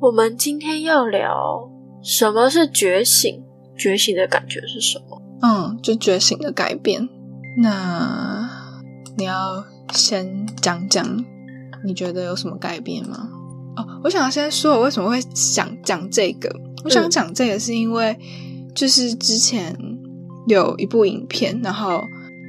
[0.00, 1.68] 我们今天要聊
[2.02, 3.42] 什么是觉醒？
[3.76, 5.20] 觉醒的感觉是什么？
[5.42, 7.08] 嗯，就觉醒的改变。
[7.60, 8.48] 那
[9.16, 11.04] 你要先讲讲，
[11.84, 13.28] 你觉得有什么改变吗？
[13.76, 16.48] 哦，我想先说，我为什么会想讲这个？
[16.84, 18.16] 我想讲这个是因为，
[18.76, 19.76] 就是之前
[20.46, 22.04] 有一部影片，然后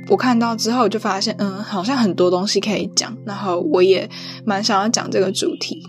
[0.07, 4.07] 我看到之后就发现，嗯，好像很多东西可以讲，然后我也
[4.45, 5.81] 蛮想要讲这个主题，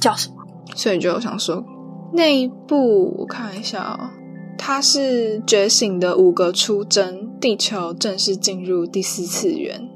[0.00, 0.36] 叫什么？
[0.78, 1.64] 所以就想说，
[2.12, 4.10] 那一部我看一下哦，
[4.56, 9.88] 它是觉醒的五个出征，地球正式进入第四次元。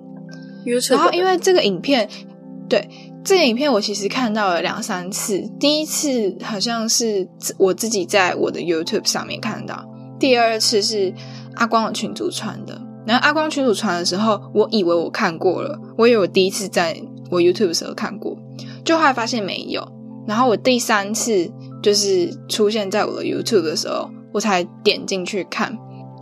[0.91, 2.09] 然后因为这个影片，
[2.69, 2.89] 对
[3.25, 11.15] 这个影片我其实看到了两三次，第一次好像是我自己在我的 YouTube 上面看到，第二次是
[11.55, 12.83] 阿光的群主传的。
[13.07, 18.37] 然后阿光群主传的时候，我以为我看过了，我以为我第一次在我 YouTube 时候看过，
[18.85, 20.02] 就后来发现没有。
[20.27, 21.51] 然后我第三次
[21.83, 25.77] 就是出现在我的 YouTube 的时候，我才点进去看，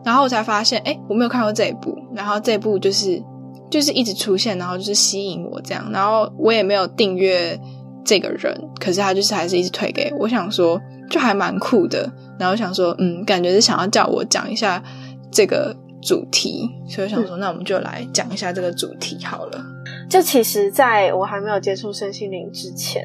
[0.05, 3.23] 然后我才发现，哎，我没有看过这一部，然后这一部就是
[3.71, 7.59] 就是一直出现，然后就是吸引我这样，然后我也没有订阅
[8.05, 14.83] 这个人，可是他就是还是一直推给我，想说就还蛮酷的，然后想说，嗯，感觉是想要叫我讲一下
[15.31, 19.63] 这个主题，所以想说，那我们就来讲一下这个主题好了。
[20.09, 23.03] 就其实，在我还没有接触身心灵之前。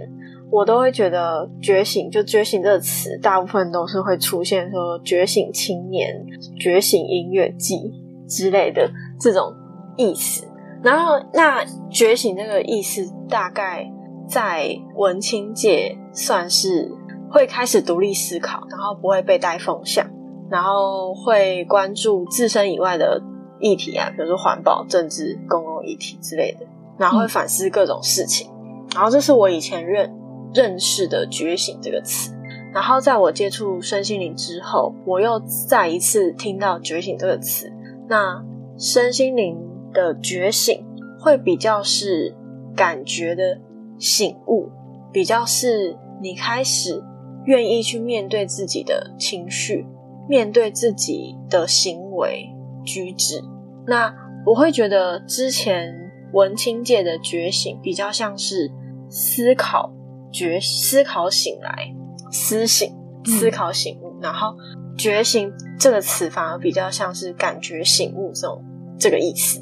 [0.52, 6.26] 我都会觉得觉醒，就觉醒这个词，大部分都是会出现说觉醒青年、
[6.60, 7.92] 觉醒音乐季
[8.28, 8.90] 之类的
[9.20, 9.54] 这种
[9.98, 10.48] 意思。
[10.84, 13.92] 然后，那觉醒这个意思，大概
[14.30, 16.92] 在文青界算是
[17.30, 20.08] 会开始独立思考，然后不会被带风向，
[20.50, 23.20] 然后会关注自身以外的
[23.60, 26.68] 议题啊，比如说环保、政治、公共议题之类的，
[27.00, 28.48] 然后会反思各种事情。
[28.94, 30.14] 然后，这是我以前认。
[30.56, 32.32] 认识的觉醒这个词，
[32.74, 37.70] 然后在我接触身心灵之后，我又再一次听到觉醒这个词。
[38.08, 38.42] 那
[38.78, 39.58] 身心灵
[39.92, 40.86] 的觉醒
[41.20, 42.34] 会比较是
[42.74, 43.60] 感觉的
[44.00, 44.72] 醒悟，
[45.12, 47.04] 比较是你开始
[47.46, 49.86] 愿意去面对自己的情绪，
[50.30, 52.50] 面对自己的行为
[52.86, 53.44] 举止。
[53.86, 54.16] 那
[54.46, 58.72] 我会觉得之前文青界的觉醒比较像是
[59.10, 59.92] 思考。
[60.36, 61.96] 觉思考醒来，
[62.30, 64.54] 思醒思考醒悟，然后
[64.98, 68.62] 觉醒这个词反而比较像是感觉醒悟这种
[69.00, 69.62] 这个意思。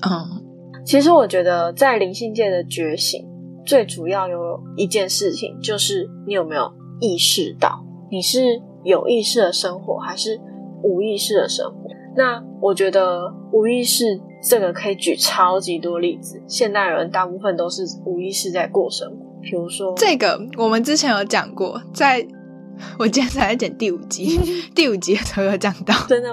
[0.00, 3.26] 嗯，其实我觉得在灵性界的觉醒，
[3.66, 10.40] 最主要有一件事情就是你有没有意识到你是有意识的生活，还是
[10.82, 11.90] 无意识的生活？
[12.16, 14.04] 那我觉得无意识
[14.42, 19.23] 这个可以举超级多例子，现代人大部分都是无意识在过生活。
[19.44, 22.26] 比如说，这个我们之前有讲过，在
[22.98, 24.40] 我今天才在剪第五集，
[24.74, 25.94] 第五集的时候有讲到。
[26.08, 26.28] 真的，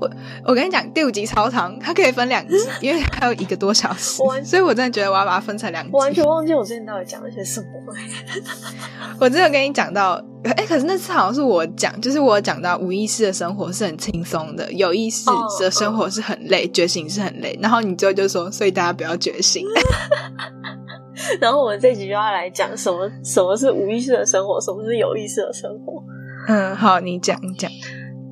[0.00, 0.08] 我
[0.44, 5.90] 我跟你讲，第五集超长，它可以分两集， 因为还有一个多小时，所以我真的觉得我要把它分成两集。
[5.92, 7.66] 我完全忘记我之前到底讲了些什么。
[9.18, 15.26] 我真的跟你讲到，哎，可是那次好像是我讲，就是我讲到无意识的生活是很轻松的，有意识
[15.58, 17.58] 的生活是很累，觉醒是很累。
[17.60, 19.66] 然后你最后就说，所以大家不要觉醒。
[21.40, 26.02] 然后我们这集就要来讲什么什么是无意识的生活，什么是有意识的生活。
[26.46, 27.70] 嗯，好，你讲一讲。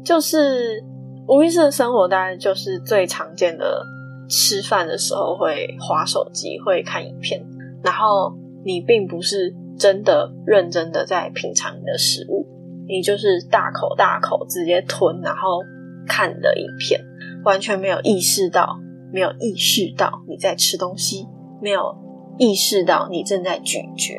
[0.04, 0.82] 就是
[1.26, 3.82] 无意识的生活，当然就是最常见的，
[4.28, 7.44] 吃饭的时候会划手机，会看影片，
[7.82, 8.32] 然后
[8.64, 12.46] 你并不是真的认真的在品尝你的食物，
[12.88, 15.60] 你就是大口大口直接吞，然后
[16.06, 17.00] 看的影片，
[17.44, 18.78] 完全没有意识到，
[19.12, 21.26] 没有意识到你在吃东西，
[21.60, 22.05] 没有。
[22.38, 24.14] 意识到你正在咀嚼，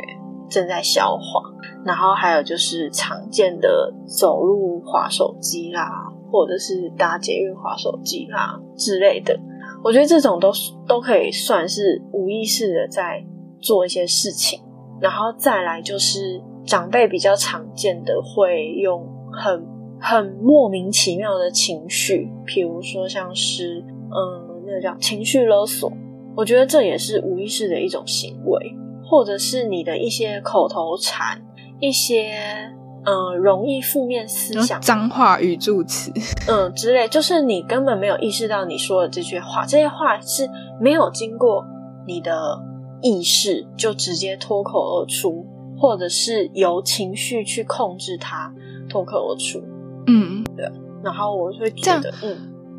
[0.50, 1.42] 正在消化，
[1.86, 9.40] 然后还有就是常见的走路滑手机啦，或者是搭捷运滑手机啦之类的，
[9.84, 10.52] 我觉得这种都
[10.88, 13.24] 都可以算是无意识的在
[13.60, 14.62] 做一些事情。
[15.00, 19.64] 然后再来就是长辈比较常见的会用很
[20.00, 25.92] 很莫名其妙的情绪，譬如说像是嗯，那个叫情绪勒索。
[26.38, 31.42] 我觉得这也是无意识的一种行为，或者是你的一些口头禅，
[31.80, 32.72] 一些
[33.04, 36.12] 嗯，容易负面思想、脏话语助词，
[36.48, 40.48] 嗯之类，就是你根本没有意识到你说的这句话，这些话是
[40.80, 41.66] 没有经过
[42.06, 42.62] 你的
[43.02, 45.44] 意识就直接脱口而出，
[45.76, 48.54] 或者是由情绪去控制它
[48.88, 49.60] 脱口而出。
[50.06, 50.70] 嗯，对。
[51.04, 52.36] 然后我会觉得，嗯，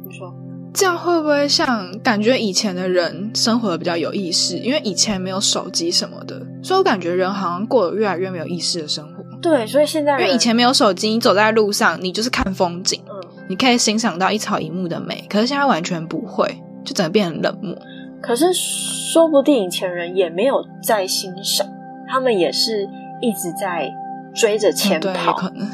[0.06, 0.32] 你说
[0.72, 4.56] 这样会不会像感觉以前的人生活的比较有意识？
[4.58, 9.24] 因为以前没有手机什么的，所以我感觉人好像过得越来越没有意识的生活。
[9.40, 15.24] 对，所以现在因为以前没有手机，你走在路上，你就是看风景，嗯，你可以欣赏到一草一木的美。
[15.28, 16.46] 可是现在完全不会，
[16.84, 17.76] 就整个变得冷漠。
[18.20, 21.66] 可是说不定以前人也没有在欣赏，
[22.08, 22.88] 他们也是
[23.20, 23.88] 一直在
[24.34, 25.68] 追着钱跑，可能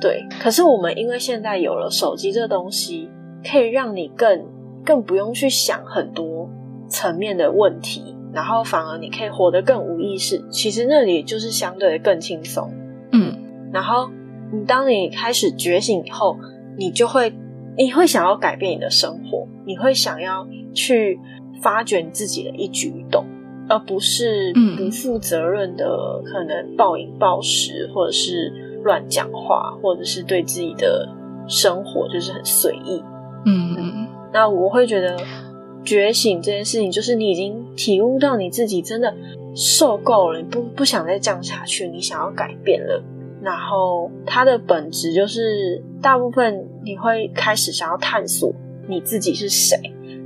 [0.00, 0.26] 对。
[0.40, 3.08] 可是我们因为现在有了手机这东西，
[3.48, 4.46] 可以让你更
[4.84, 6.48] 更不用去想很多
[6.88, 10.44] 层面的问题，然后反而你可以活得更无意识。
[10.50, 12.70] 其实那里就是相对更轻松。
[13.12, 13.36] 嗯，
[13.72, 14.10] 然后
[14.52, 16.36] 你当你开始觉醒以后，
[16.76, 17.32] 你就会
[17.76, 21.18] 你会想要改变你的生活，你会想要去
[21.62, 23.24] 发掘你自己的一举一动，
[23.68, 28.52] 而不是不负责任的可能暴饮暴食，或者是
[28.84, 31.08] 乱讲话，或者是对自己的
[31.48, 33.02] 生活就是很随意。
[33.46, 35.16] 嗯嗯，那我会觉得
[35.84, 39.14] 觉醒这件事情，就是你已经体悟到你自己真的。
[39.56, 43.00] 受够了，你不不想再这样下去，你想要改变了。
[43.40, 48.52] 然后它的本质就是，大部分你会开始想要探索
[48.88, 49.78] 你自己是谁，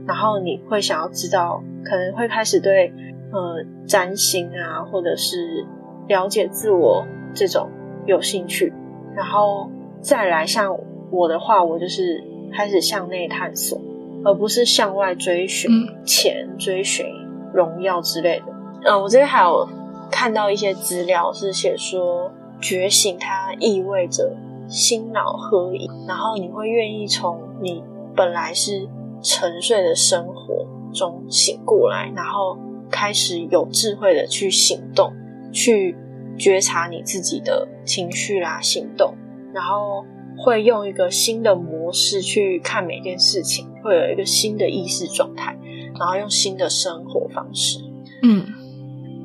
[0.07, 2.91] 然后你会想要知道，可能会开始对
[3.31, 5.63] 呃占星啊，或者是
[6.07, 7.69] 了解自我这种
[8.07, 8.73] 有兴趣。
[9.15, 9.71] 然后
[10.01, 10.75] 再来像
[11.11, 13.81] 我的话，我就是开始向内探索，
[14.25, 15.71] 而不是向外追寻
[16.05, 17.07] 钱、追寻
[17.53, 18.47] 荣耀之类的。
[18.85, 19.69] 嗯，我这边还有
[20.11, 22.31] 看到一些资料，是写说
[22.61, 24.37] 觉醒它意味着
[24.69, 27.83] 心脑合一，然后你会愿意从你
[28.15, 28.89] 本来是
[29.23, 32.59] 沉睡的生活中醒过来，然后
[32.91, 35.13] 开始有智慧的去行动，
[35.53, 35.97] 去
[36.39, 39.15] 觉察你自己的情绪啦、行动，
[39.53, 40.05] 然后
[40.39, 45.59] 会用一个新的模式去看每件事情，会有一个新的意识状态，
[45.99, 47.81] 然后用新的生活方式，
[48.23, 48.47] 嗯。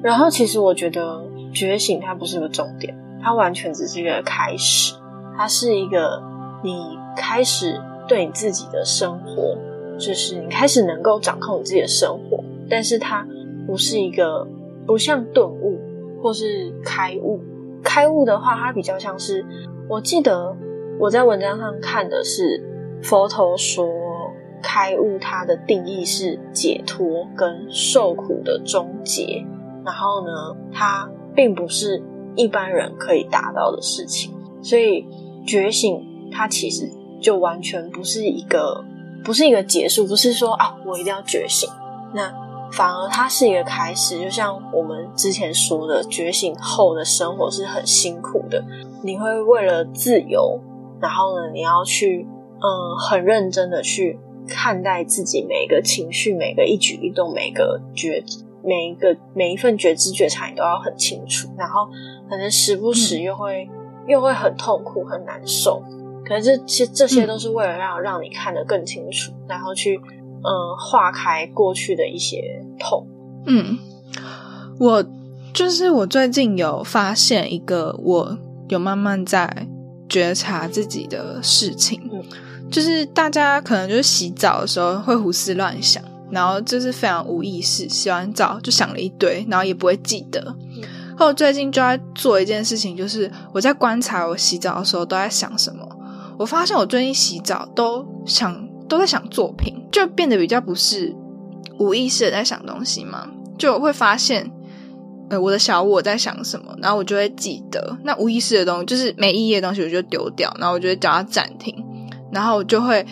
[0.04, 1.24] 然后，其实我觉得
[1.54, 4.96] 觉醒它不是个重点，它完全只是一个开始，
[5.38, 6.22] 它是一个
[6.62, 9.58] 你开始对你自己的生活，
[9.98, 12.44] 就是你开始能够掌控你自己的生活。
[12.70, 13.26] 但是它
[13.66, 14.46] 不是一个
[14.86, 15.80] 不像顿悟
[16.22, 17.40] 或是开悟，
[17.82, 19.46] 开悟的话，它比较像是，
[19.88, 20.54] 我记得
[21.00, 22.64] 我在文章上看的是
[23.02, 23.86] 佛陀说，
[24.62, 29.44] 开悟它的定义是解脱跟受苦的终结。
[29.86, 30.32] 然后呢，
[30.72, 32.02] 它并不是
[32.36, 35.06] 一般人可以达到的事情，所以
[35.46, 36.90] 觉醒它其实
[37.22, 38.86] 就完全不是一个，
[39.26, 41.70] 不是一个结束，不是说啊，我一定要觉醒。
[42.14, 42.34] 那
[42.72, 48.64] 反而它是一个开始，就像我们之前说的，觉醒后的生活是很辛苦的，
[49.04, 50.60] 你会为了自由，
[51.04, 54.18] 然后呢，你要去嗯，很认真的去
[54.48, 58.24] 看待自己每一个情绪、每个一举一动、每个觉。
[58.66, 61.86] 每一个每一份觉知觉察，你都要很清楚，然后
[62.30, 63.70] 可能时不时又会
[64.08, 65.84] 又会很痛苦很难受，
[66.26, 73.06] 可是这些这些都是为了让让你看得更清楚，然后去嗯化开过去的一些痛。
[73.48, 73.78] 嗯，
[74.80, 75.06] 我
[75.54, 78.38] 就是我最近有发现一个，我
[78.70, 79.68] 有慢慢在
[80.14, 82.00] 觉察自己的事情，
[82.70, 86.04] 就是大家可能就是洗澡的时候会胡思乱想。
[86.30, 90.56] 然后就是非常无意识，洗完澡就想了一堆，然后也不会记得。
[91.16, 95.88] 后最近就在做一件事情，就是我在观察我洗澡的时候都在想什么。
[96.40, 101.16] 我发现我最近洗澡都想都在想作品，就变得比较不是
[101.78, 103.28] 无意识的在想东西嘛。
[103.56, 104.52] 就会发现，
[105.38, 107.98] 我的小我在想什么，然后我就会记得。
[108.04, 111.76] 那无意识的东西，就是没意义的东西，我就丢掉，然后我就会叫它暂停，
[112.32, 113.06] 然后我就会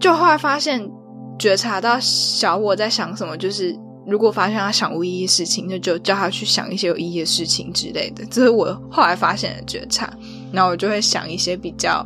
[0.00, 0.90] 就后来发现。
[1.38, 8.24] 觉察到小我在想什么，就是如果发现他想无意义事情，那就叫他去想一些有意义的事情之类的。
[8.30, 10.10] 这是我后来发现的觉察，
[10.50, 12.02] 然后我就会想一些比较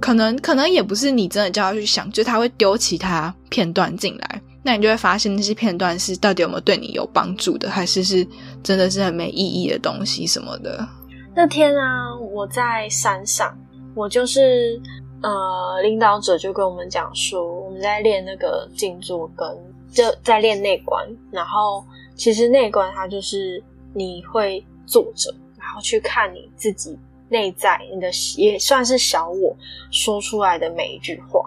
[0.00, 8.26] 可能，可能也不是你真的叫他去想，就他会丢其他片段进来，那你就会发现那些片段是到底有没有对你有帮助的，还是是
[8.62, 10.84] 真的是很没意义的东西什么的。
[11.36, 13.56] 那天啊，我在山上，
[13.94, 14.80] 我就是。
[15.22, 19.48] 呃，领导者就跟我们讲说，我们在练那个静坐，跟
[19.90, 21.02] 就在练内观。
[21.30, 21.82] 然后，
[22.14, 26.98] 其实内观它就是你会坐着，然后去看你自己
[27.30, 29.56] 内在，你的也算是小我
[29.90, 31.40] 说出来的每一句话。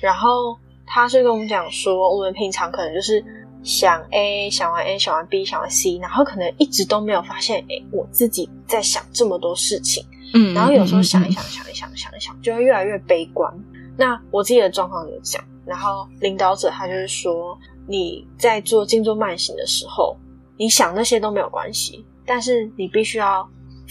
[0.00, 0.56] 然后
[0.92, 3.24] 他是跟我们讲说，我们平常可能就是
[3.62, 10.04] 想 A，想完 A，想完 B，想完 C，然后可能一直都没有发现，哎，我自己在想这么多事情。
[10.34, 13.52] 嗯，然后有时候想一想，想一想，想一想，就会越来越悲观。
[13.96, 17.56] 那我自己的状况有讲，然后领导者他就是说，
[17.86, 20.16] 你在做静坐慢行的时候，
[20.56, 23.48] 你想那些都没有关系，但是你必须要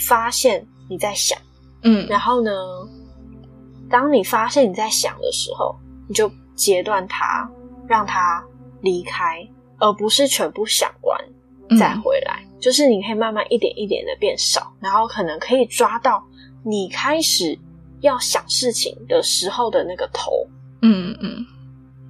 [0.07, 1.37] 发现你在想，
[1.83, 2.51] 嗯，然后呢，
[3.89, 5.75] 当你发现你在想的时候，
[6.07, 7.49] 你就截断它，
[7.87, 8.43] 让它
[8.81, 9.47] 离开，
[9.77, 12.43] 而不是全部想完再回来。
[12.59, 16.21] 就是你可以慢慢一点一点的变少，然后可能可以抓到
[16.65, 17.57] 你开始
[18.01, 20.45] 要想事情的时候的那个头，
[20.81, 21.45] 嗯嗯，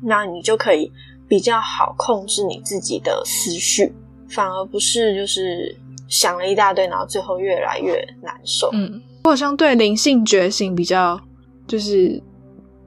[0.01, 0.91] 那你就可以
[1.27, 3.94] 比较好控制你自己的思绪，
[4.27, 5.77] 反而不是就是
[6.08, 8.72] 想了一大堆，然后最后越来越难受。
[8.74, 11.22] 嗯，我好像对灵性觉醒比较
[11.68, 12.20] 就是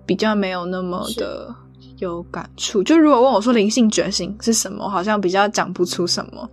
[0.07, 1.55] 比较没有那么的
[1.99, 2.83] 有感触。
[2.83, 6.49] 就如果问我说灵性觉醒是什么，好像比较讲不出什么。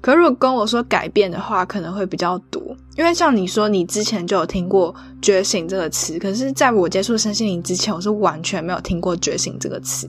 [0.00, 2.60] 可如果跟我说改变的话，可能会比较多，
[2.98, 10.06] 因为像你说，你之前就有听过“觉醒”这个词，可是在我接触身心灵之前，我是完全没有听过“觉醒”这个词，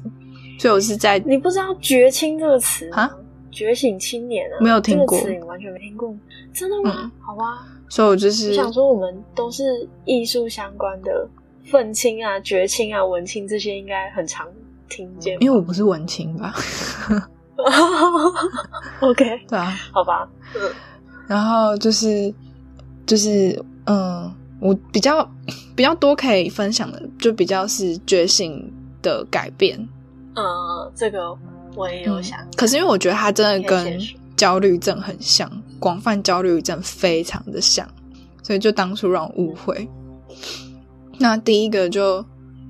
[0.60, 3.10] 所以我是在你不知道“觉醒”这个词啊
[3.50, 6.13] ，“觉醒青年”啊，没有听过，这个词你完全没听过，
[6.53, 7.10] 真的吗？
[7.22, 9.63] 好吧，所以我就是想说，我们都是
[10.03, 11.25] 艺术相关的，
[11.72, 14.48] 愤青啊、绝青啊、文青这些，应该很常
[14.88, 16.53] 听见，因为我不是文青吧。
[19.01, 20.72] OK，对啊，好吧，嗯，
[21.27, 22.34] 然后就是
[23.05, 25.27] 就是嗯，我比较
[25.75, 29.79] 比较多可以分享的，就比较是觉醒的改变。
[30.36, 30.43] 嗯，
[30.93, 31.36] 这个
[31.75, 33.98] 我也有想，可是因为我觉得它真的跟
[34.36, 37.88] 焦虑症很像，广泛焦虑症非常的像，
[38.43, 39.89] 所以就当初让我误会。
[41.17, 42.24] 那第一个就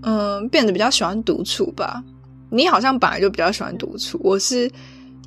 [0.04, 2.04] 嗯，变得比较喜欢独处吧。
[2.50, 4.72] 你好像本来就比较喜欢独处，我是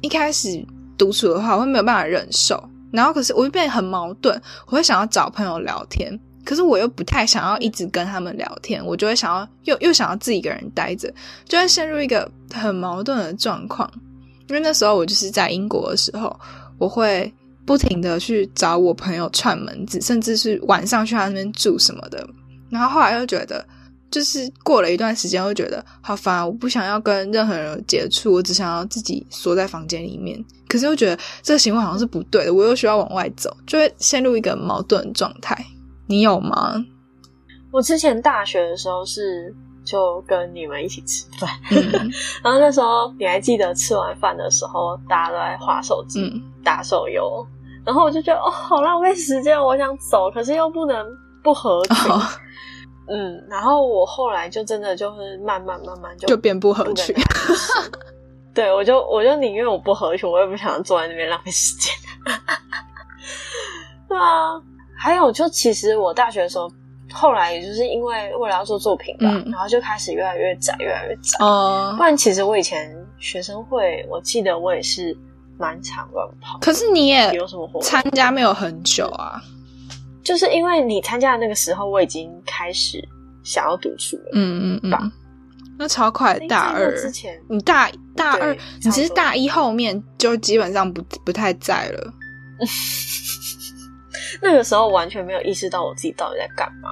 [0.01, 0.65] 一开始
[0.97, 11.13] 独处的话，我会没有办法忍受，然后可是我会变得很矛盾，我会想要找朋友聊天，可是我又不太想要一直跟他们聊天，我就会想要又又想要自己一个人待着，
[11.47, 13.91] 就会陷入一个很矛盾的状况。
[14.49, 16.35] 因为那时候我就是在英国的时候，
[16.79, 17.31] 我会
[17.67, 22.27] 不停的去找我朋友串门子，甚至是晚上去他那边住什么的，
[22.71, 23.65] 然后后来又觉得。
[24.11, 30.43] 就是过了一段时间，又觉得好烦，我不想要跟任何人接触，我只想要自己缩在房间里面。
[30.67, 35.55] 可是又觉得这个行为好像是不对的，我又需要往外走，就会陷入一个矛盾状态。
[36.07, 36.83] 你有吗？
[37.71, 41.51] 我之前大学的时候是就跟你们一起吃饭，
[42.43, 47.47] 然后那时候你还记得吃完饭的时候，大家都在划手机、打手游，
[47.85, 51.07] 然后我就觉得哦，好浪费时间，我想走，可是又不能
[51.43, 51.95] 不合群。
[53.09, 57.15] 嗯，然后我后来就真的就是慢慢慢慢就就变不合群，
[58.55, 61.93] 对我就我就宁愿我不合群，我也不想坐在那边浪费时间。
[64.09, 64.61] 对啊，
[64.97, 66.71] 还有就其实我大学的时候，
[67.13, 71.39] 后来也就是因为为了要做作品吧，然后就开始越来越窄，越来越窄。
[71.41, 75.17] 哦，不然其实我以前学生会，我记得我也是
[75.59, 76.59] 蛮常乱跑。
[76.61, 79.43] 可是你也有什么活参加没有很久啊？
[80.29, 83.03] 就是因为你参加的那个时候，我已经开始
[83.43, 84.29] 想要读书了。
[84.35, 85.13] 嗯嗯嗯，
[85.79, 88.55] 那超快，大二之前，你大大二，
[88.85, 92.13] 你其实大一后面就基本上不不太在了。
[94.43, 96.91] 那个时候完全没有意识到我自己到底在干嘛。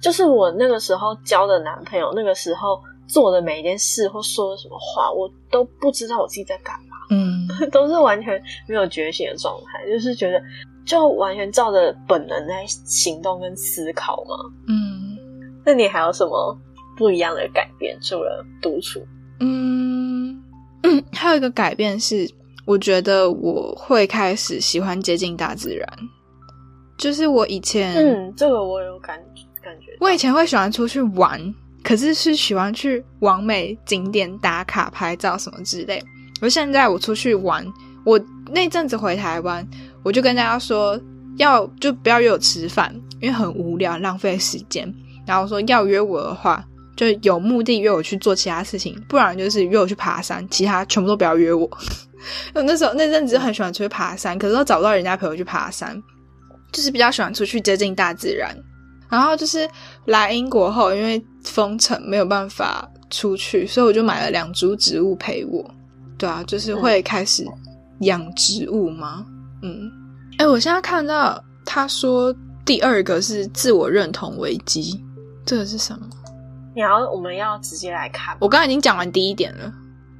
[0.00, 6.96] 就是我那个时候交的男朋友，那个时候做的每一件事或说的什么话，我都不知道我自己在干嘛。
[7.10, 10.42] 嗯， 都是完全没有觉醒的状态，就是觉得。
[10.88, 14.34] 就完全照着本能在行动跟思考吗？
[14.68, 15.18] 嗯，
[15.62, 16.58] 那你还有什么
[16.96, 17.94] 不一样的改变？
[18.00, 19.06] 除了独处，
[19.38, 20.42] 嗯
[20.82, 22.26] 嗯，还有一个改变是，
[22.64, 25.86] 我觉得我会开始喜欢接近大自然。
[26.96, 29.22] 就是我以前，嗯，这个我有感
[29.62, 29.94] 感觉。
[30.00, 31.54] 我以前会喜欢出去玩，
[31.84, 36.02] 可是是喜欢去完美景点打卡拍照什么之类。
[36.40, 37.66] 而现在我出去玩，
[38.06, 38.18] 我
[38.50, 39.68] 那阵子回台湾。
[40.08, 40.98] 我就跟大家说，
[41.36, 44.90] 要就不要约我吃饭，因为很无聊，浪费时间。
[45.26, 46.64] 然后说要约我的话，
[46.96, 51.68] 就有目的约我去做其他事情，不然就是约我去爬山，其他全部都不要约我。
[52.54, 56.02] 我 那时候那阵子很喜欢出去爬山，可是都找不到人家陪我去爬山，
[56.72, 58.56] 就是比较喜欢出去接近大自然。
[59.10, 59.68] 然后就是
[60.06, 65.62] 来英国后，因为封城没有办法出去，所以我就买了两株植物陪我。
[66.16, 67.46] 对啊，就是会开始
[68.00, 69.26] 养植物吗？
[69.62, 69.90] 嗯。
[70.38, 75.04] 哎，我现在看到他说第二个是自我认同危机，
[75.44, 76.08] 这个是什么？
[76.74, 78.36] 你要我们要直接来看。
[78.40, 79.64] 我刚刚已经讲完第一点了。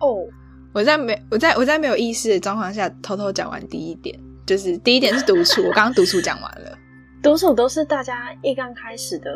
[0.00, 0.18] 哦，
[0.72, 5.62] 我在没我在我在没有意识的状况下偷偷讲完第一点，就是第一点是独处。
[5.62, 6.76] 我刚刚独处讲完了，
[7.22, 9.30] 独处都是大家一刚开始的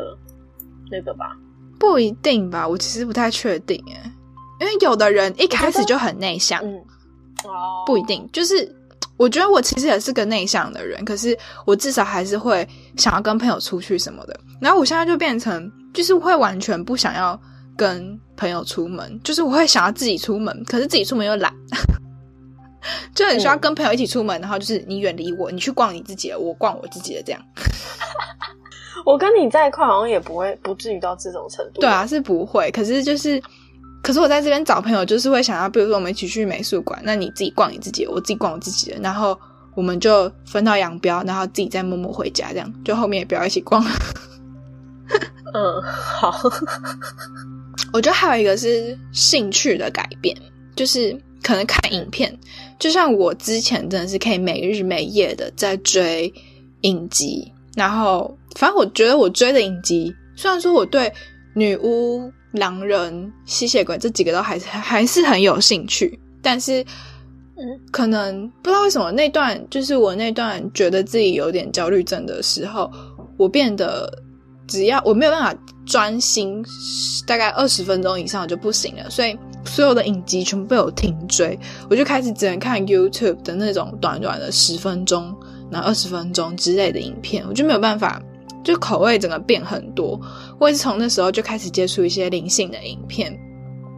[0.91, 1.37] 那个吧？
[1.79, 2.67] 不一定吧？
[2.67, 4.11] 我其实不太确定哎，
[4.59, 6.61] 因为有的人一开始就很内向。
[6.61, 6.75] 嗯，
[7.45, 8.75] 哦，不一定，就是。
[9.15, 12.67] 我觉得我其实也是个内向的人，可是我至少还是会
[12.97, 14.37] 想要跟朋友出去什么的。
[14.59, 17.39] 然后我现在就变成，就是会完全不想要
[17.77, 21.53] 跟朋友出门，就是我会想要自己出门，可是自己出门又懒，
[23.13, 24.41] 就很需要跟朋友一起出门。
[24.41, 27.41] 然后就是你远离我，你去逛你自己的，我逛我自己的，这样。
[29.05, 31.81] 我跟你在一块好像也不会不至于到这种程度。
[31.81, 32.71] 对啊，是不会。
[32.71, 33.41] 可是就是。
[34.03, 39.39] 可是我在这边找朋友，就是会想要，比如说我们一起去美术馆，那你自己逛你自己，我自己逛我自己的，然后
[39.75, 43.81] 我们就分道扬镳，然后自己再默默回家，这样就后面也不要一起逛。
[45.53, 46.37] 嗯，好。
[47.93, 50.35] 我觉得还有一个是兴趣的改变，
[50.75, 52.37] 就是可能看影片，
[52.77, 56.31] 就像我之前真的是可以每日每夜的在追
[56.81, 61.09] 影集，然后反正我觉得我追的影集，虽然说我对
[61.55, 62.29] 女巫。
[62.53, 66.81] 狼人、吸血鬼这几个都还是还是很有兴趣，但是，
[67.55, 72.91] 嗯，可能不知道为什么那段就是我那段觉得自己有点焦虑症的时候，
[73.37, 74.07] 我变得
[74.67, 76.63] 只要我没有办法专心，
[77.25, 81.57] 大概二十分钟以上就不行了，所以所有的影集全部被我停追，
[81.89, 85.35] 我就开始只能看 YouTube 的那种短短的十分钟、
[85.71, 88.21] 那二十分钟之类的影片，我就没有办法。
[88.63, 90.17] 就口味整个变很多，
[90.63, 93.37] 我也是从那时候就开始接触一些灵性的影片，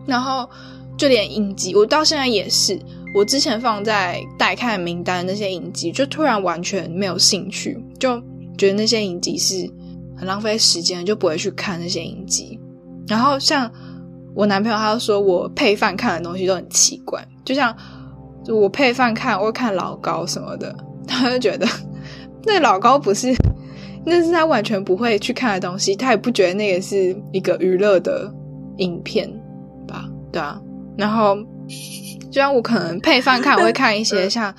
[0.07, 0.49] 然后
[0.97, 2.79] 就连影集，我到现在也是，
[3.13, 8.19] 我之前放在待看名单那些影集，就突然完全没有兴趣，就
[8.57, 9.71] 觉得那些影集是
[10.17, 12.59] 很浪费时间，就不会去看那些影集。
[13.07, 13.71] 然后像
[14.33, 17.77] 我男朋友，他就说我配饭看的东西都很奇怪，就像
[18.47, 20.75] 我配饭看，我看老高什么的，
[21.07, 21.67] 他就觉得
[22.43, 23.31] 那老高不是。
[24.05, 28.31] 那是他完全不会去看的东西，他也不觉得那个是一个娱乐的
[28.77, 29.27] 影片
[29.87, 30.05] 吧？
[30.31, 30.61] 对啊，
[30.97, 31.35] 然后
[32.31, 34.53] 就像我可能配饭看，我会看一些 像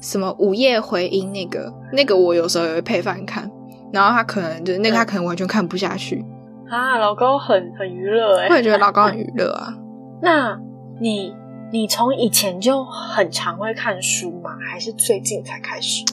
[0.00, 3.50] 什么午夜回音那个，那个我有时候也会配饭看，
[3.92, 6.24] 然后他可能就是那个他可能完全看不下去
[6.70, 6.96] 啊。
[6.98, 9.74] 老高很很娱乐哎，我也觉得老高很娱乐啊。
[10.22, 10.56] 那
[11.00, 11.34] 你
[11.72, 14.50] 你从以前就很常会看书吗？
[14.70, 16.04] 还是最近才开始？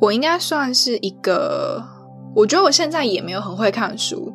[0.00, 1.91] 我应该算是一个。
[2.34, 4.34] 我觉得我现在也没有很会看书，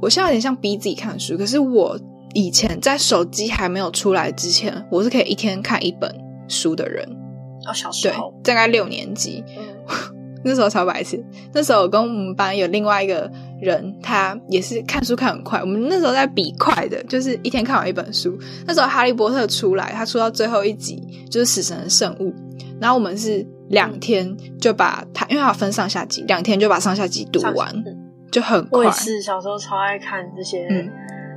[0.00, 1.36] 我现在有点像逼自己看书。
[1.36, 1.98] 可是我
[2.34, 6.14] 以前在手机还没有出来之前，我是可以一天看一本
[6.48, 7.04] 书的人。
[7.66, 9.44] 哦，小时候大概六年级，
[10.44, 11.22] 那时候超白痴。
[11.52, 15.60] 那时候我跟我们班有另外一个人，他也是看书看很快。
[15.60, 18.38] 我们那时候在比快的，就是一天看完一本书。
[18.66, 22.34] 那时候《哈利波特》出来，他出到最后一集就是死神的圣物，
[22.80, 23.46] 然后我们是。
[23.70, 27.72] 两天就把它，因为它分上下集，两天就把上下集读完，
[28.28, 28.80] 就很快。
[28.80, 30.66] 我也是小时候超爱看这些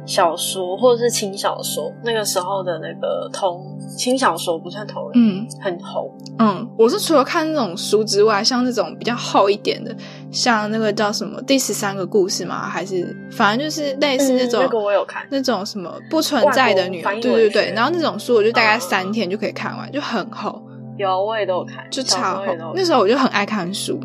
[0.05, 6.11] 小说或者是轻小说，那个时候的那个同轻小说不算同人，嗯，很红。
[6.39, 9.95] 嗯，我是除了看那种书之外，像那种比较厚一点的，
[10.31, 12.67] 像那个叫什么第十三个故事吗？
[12.67, 17.73] 还是反正就是类似那种，那个我有看，那种什么不存在的女，对对对。
[17.75, 20.61] 然后那种书我就大概三天就可以看完，就很厚。
[20.97, 22.45] 有，我也都有看，就超厚。
[22.75, 23.99] 那时候我就很爱看书，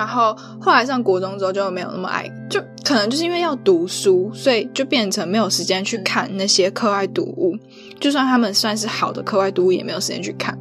[0.00, 7.54] 然后后来上国中之后就没有那么爱，就可能就是因为要读书，所以就变成没有时间去看那些课外读物。
[8.00, 10.58] 就算他们算是好的课外读物，也没有时间去看。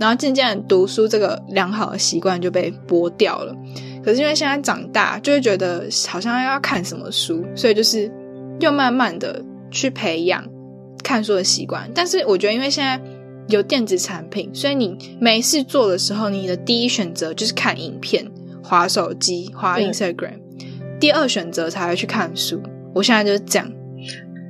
[0.00, 3.54] 然后渐渐读书这个良好的习惯就被剥掉了。
[4.02, 8.10] 可是因为现在长大，就会觉得好像要看什么书，所以就是
[8.58, 10.42] 又慢慢的去培养
[11.04, 11.90] 看书的习惯。
[11.94, 12.98] 但是我觉得，因为现在。
[13.48, 18.30] 有电子产品，所以你没事做的时候，你的第一选择就是看影片、
[18.68, 20.40] 滑手机、滑 Instagram，
[21.00, 22.62] 第二选择才会去看书。
[22.94, 23.66] 我现在就是这样。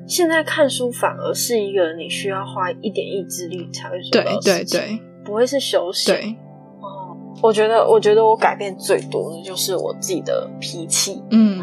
[0.07, 6.11] 现在看书反而是一个你需要花一点意志力才会做对对对，不会是休息。
[6.11, 6.35] 对
[6.81, 11.23] 哦，我觉得，我觉得我改变最多的就是我自己的脾气。
[11.31, 11.63] 嗯，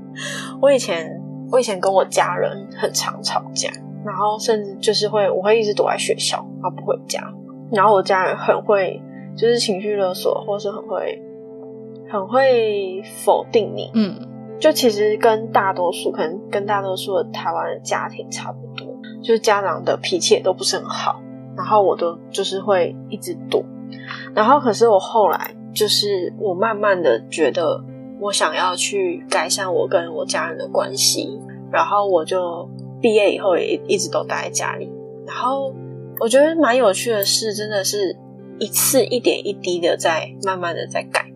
[0.62, 3.70] 我以前，我以前跟我家人很常吵架。
[4.02, 7.20] 然后甚至就是会，我会一直躲在学校，然后不回家。
[7.70, 8.98] 然后我家人很会，
[9.36, 11.20] 就是情绪勒索，或是很会，
[12.10, 13.90] 很会否定你。
[13.94, 18.86] 嗯，就其实跟大多数，可能跟大多数的台湾的家庭差不多，
[19.22, 21.20] 就是家长的脾气也都不是很好。
[21.56, 23.62] 然后我都就是会一直躲。
[24.34, 27.82] 然后可是我后来就是我慢慢的觉得，
[28.20, 31.38] 我想要去改善我跟我家人的关系，
[31.70, 32.68] 然后我就
[33.00, 34.90] 毕业以后也一直都待在家里。
[35.26, 35.74] 然后
[36.20, 38.16] 我觉得蛮有趣的是，真的是
[38.58, 41.29] 一次一点一滴的在慢慢的在改变。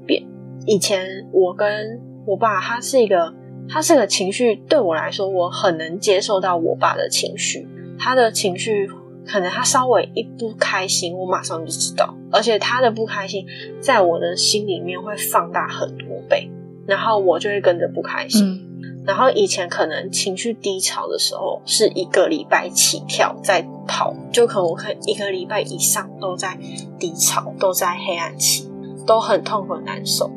[0.67, 3.35] 以前我跟我爸，他是一个，
[3.69, 7.69] 他是个情绪对我来说，我很能接受到我爸的情绪。
[7.99, 8.89] 他的情绪
[9.27, 13.47] 可能他稍微一不开心，我马上就知道，而且他的不开心
[13.81, 16.51] 在我的心里面会放大很多倍。
[16.87, 18.61] 然后我就会跟着不开心。
[19.07, 26.59] 然后以前可能情绪低潮的时候，是一个礼拜起跳在跑，就可能我可能一个礼拜以上都在
[26.99, 28.71] 低潮，都在黑暗期，
[29.07, 30.31] 都很痛苦难受。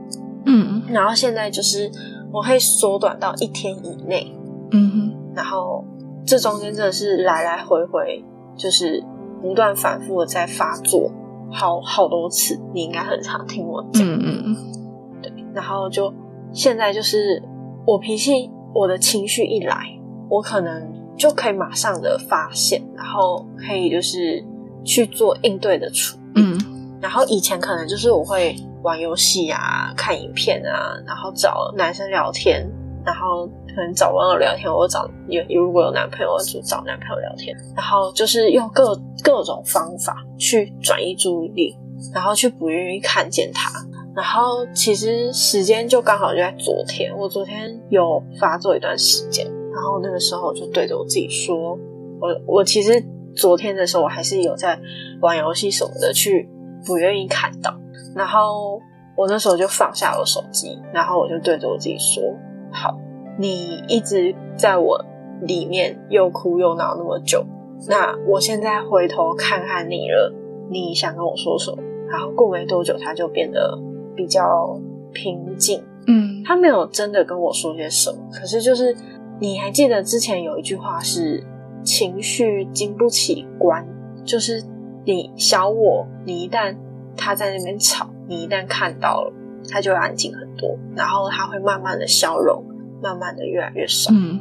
[0.47, 1.91] 嗯，然后现在就是
[2.31, 4.33] 我会缩短到一天以内。
[4.71, 5.86] 嗯哼，然后
[6.25, 8.23] 这中间真的是来来回回，
[8.55, 9.03] 就是
[9.41, 11.12] 不断反复的在发作，
[11.51, 12.60] 好好多次。
[12.73, 14.03] 你应该很常听我讲。
[14.07, 16.13] 嗯嗯嗯，对，然后就。
[16.53, 17.43] 现在就是
[17.86, 24.43] 我脾气，我的情绪一来，我可能就可以马上的发现，然后可以就是
[24.83, 26.41] 去做应对的处理。
[26.41, 26.57] 嗯，
[27.01, 32.67] 然后以前可能就是我会玩游戏啊、看影片啊，然后找男生聊天，
[33.05, 41.77] 然后可能找网友聊天，我找有如果有男朋友就找男朋友聊天，然后就是用各各种方法去转移注意力，
[42.13, 43.71] 然后去不愿意看见他。
[44.15, 51.77] 然后其实时间就刚好就在昨天，我昨天有发作一段时间，然后那个时候我就对着我自己说，
[52.19, 52.99] 我我其实
[53.36, 54.79] 昨天的时候我还是有在
[55.21, 56.49] 玩游戏什么的，去
[56.88, 57.78] 不愿意看到，
[58.15, 58.82] 然后
[59.15, 62.23] 我那时候就放下了手机，然后我就对着我自己说，
[62.71, 62.97] 好，
[63.38, 65.06] 你一直在我
[65.41, 67.45] 里面又哭又闹那么久，
[67.88, 70.34] 那我现在回头看看你了，
[70.71, 71.78] 你想跟我说什么？
[72.10, 73.78] 然后过没多久，他就变得。
[74.17, 74.76] 比较
[75.13, 78.97] 平静，嗯，他没有真的跟我说些什么，可是就是
[79.39, 81.45] 你还记得之前有一句话是
[81.84, 83.88] 情绪经不起关，
[84.26, 84.60] 就是
[85.13, 86.75] 你小我，你一旦
[87.15, 89.33] 他在那边吵，你一旦看到了，
[89.69, 92.61] 他就会安静很多，然后他会慢慢的消融，
[93.01, 94.11] 慢慢的越来越少。
[94.13, 94.37] 嗯，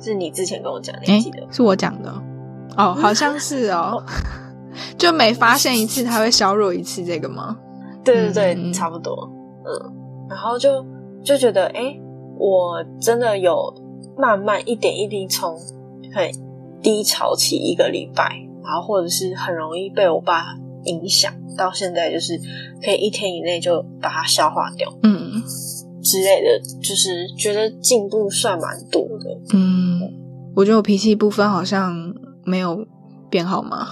[0.00, 2.12] 是你之前跟我讲，你记得是我讲的。
[2.76, 4.02] 哦， 好像是哦，
[4.98, 7.56] 就每发现一次，他会削弱一次这个吗？
[8.02, 9.30] 对对对，差不多，
[9.64, 10.84] 嗯，然后就
[11.22, 11.96] 就觉得，哎，
[12.36, 13.72] 我真的有
[14.18, 15.56] 慢慢一点一滴从
[16.12, 16.28] 很
[16.82, 18.34] 低潮期一个礼拜，
[18.70, 20.54] 然后或者是很容易被我爸
[20.84, 22.38] 影响，到现在就是
[22.80, 25.42] 可以一天以内就把它消化掉，嗯，
[26.00, 29.40] 之类的，就是觉得进步算蛮多的。
[29.54, 30.00] 嗯，
[30.54, 32.86] 我觉得我脾气部分好像没有
[33.28, 33.88] 变好吗？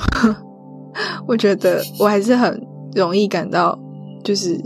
[1.26, 2.64] 我觉得我还是很
[2.94, 3.76] 容易感到。
[4.24, 4.60] 就是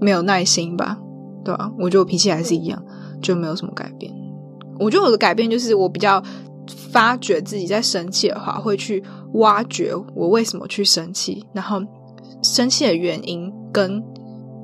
[0.00, 0.98] 没有耐心吧，
[1.44, 1.70] 对吧？
[1.78, 2.84] 我觉得我脾气还是一样，
[3.22, 4.12] 就没有什么改变。
[4.80, 6.22] 我觉得我的改变就是我比较
[6.90, 9.02] 发觉自己在生气的话，会去
[9.36, 11.80] 挖掘我为什么去生气，然后
[12.42, 14.02] 生气的原因跟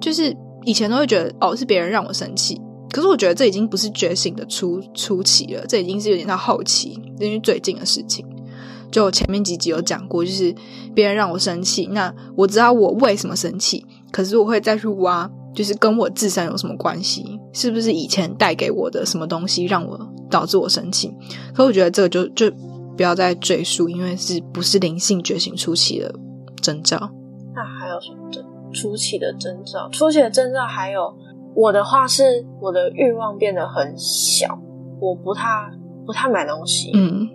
[0.00, 8.26] 就是以前都会觉得哦是别人让我生气，可是我觉得这已经不是觉醒的初初期了，这已经是有点到后期，因为最近的事情。
[8.90, 10.54] 就前面几集有讲过，就是
[10.94, 13.86] 别人让我生气，那我知道我为什么生气。
[14.10, 17.24] 可是我会再去挖，就是跟我自身有什么关系？
[17.54, 19.98] 是不是以前带给我的什么东西让我
[20.30, 21.10] 导致我生气？
[21.54, 22.52] 可我觉得这个就就
[22.96, 26.14] 不要再赘述，因为是不是灵性觉醒初期的
[26.60, 26.96] 征兆？
[27.54, 29.88] 那还有什么征初期的征兆？
[29.90, 31.14] 初期的征兆还有
[31.54, 34.58] 我的话是我的欲望变得很小，
[35.00, 35.70] 我不太
[36.06, 37.28] 不太买东西，嗯，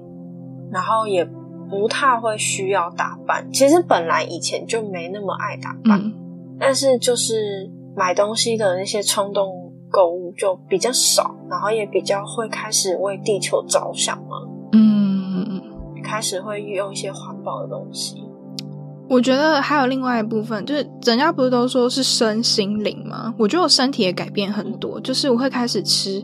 [0.72, 1.24] 然后也
[1.70, 3.52] 不太会需要打扮。
[3.52, 6.14] 其实本来以前就没那么爱打扮。
[6.60, 14.38] 但是就是买东西的那些冲动购物就比较少，然后也比较会开始为地球着想嘛。
[14.72, 15.17] 嗯，
[16.08, 18.24] 开始会运用一些环保的东西。
[19.10, 23.34] 我觉得还有另外一部分，就是人家不是都说是身心灵吗？
[23.38, 26.22] 我觉得我身体也改变很多，就是我会开始吃，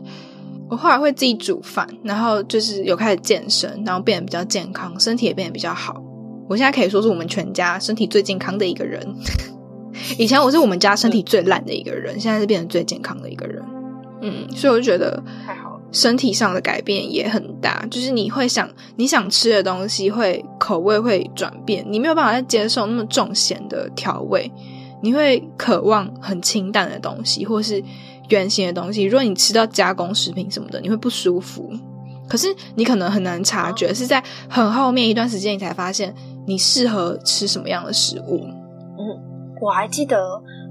[0.68, 6.02] 我后来会自己煮饭，然后就是有开始健身，然后变得比较健康，身体也变得比较好。
[6.46, 9.14] 我现在可以说是我们全家身体最健康的一个人。
[10.18, 13.62] 以前我是我们家身体最烂的一个人，现在是变成最健康的一个人。
[14.20, 15.22] 嗯，所以我就觉得
[15.94, 17.86] 身体上的改变也很大。
[17.90, 24.52] 就是你会想你想吃的东西，会口味会转变，你没有办法再接受那么重咸的调味，
[25.02, 27.82] 你会渴望很清淡的东西，或是
[28.28, 29.04] 原形的东西。
[29.04, 31.72] 如果你吃到加工食品什么的，你会不舒服。
[32.28, 36.14] 可是你可能很难察觉，是在很后面一段时间，你才发现
[36.46, 38.40] 你适合吃什么样的食物。
[38.98, 40.18] 嗯我还记得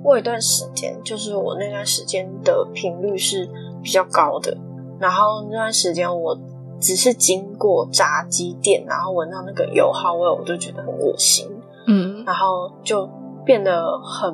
[0.04, 3.50] 我有一段时间，就是我那段时间的频率是
[3.82, 4.56] 比较高的，
[5.04, 6.34] 然后那段时间我
[6.80, 11.46] 只是经过炸鸡店，然后闻到那个油耗味，我就觉得很恶心，
[11.88, 13.06] 嗯，然后就
[13.46, 14.34] 变得很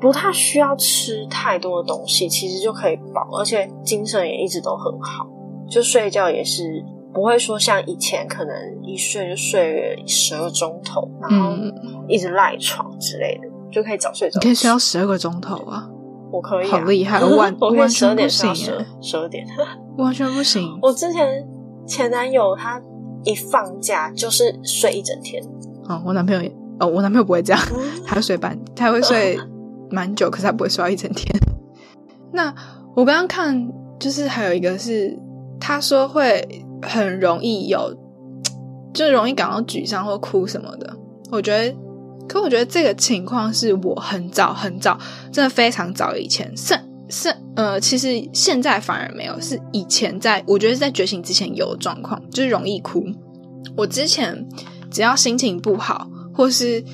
[0.00, 5.26] 不太需要吃太多的东西，其实就可以饱，而且精神也一直都很好，
[5.68, 11.56] 就睡觉也是不会说像以前可能一睡就睡十二钟头，然后
[12.06, 13.48] 一直赖床之类的。
[13.70, 14.40] 就可以早睡早。
[14.40, 15.90] 你可以睡到十二个钟头啊！
[16.30, 17.18] 我可以，好厉害！
[17.24, 18.54] 我完我完全不行，
[19.00, 19.46] 十二点
[19.98, 20.78] 完全不行。
[20.82, 21.46] 我之前
[21.86, 22.80] 前男友他
[23.24, 25.42] 一放假就是睡一整天。
[25.88, 27.62] 哦，我男朋友也哦，我男朋友不会这样，
[28.06, 29.38] 他会睡半，他会睡
[29.90, 31.34] 蛮久，可是他不会睡到一整天。
[32.32, 32.54] 那
[32.94, 35.18] 我刚刚看，就是还有一个是，
[35.58, 36.46] 他说会
[36.82, 37.96] 很容易有，
[38.92, 40.96] 就容易感到沮丧或哭什么的。
[41.30, 41.74] 我觉得。
[42.28, 44.98] 可我觉得这个情况是我很早很早，
[45.32, 53.02] 真的非常早以前，是是呃，其实现在反而没有，是以前在我觉得在觉醒之前有的状况，就是容易哭。
[53.76, 54.46] 我之前
[54.90, 56.84] 只要心情不好，或是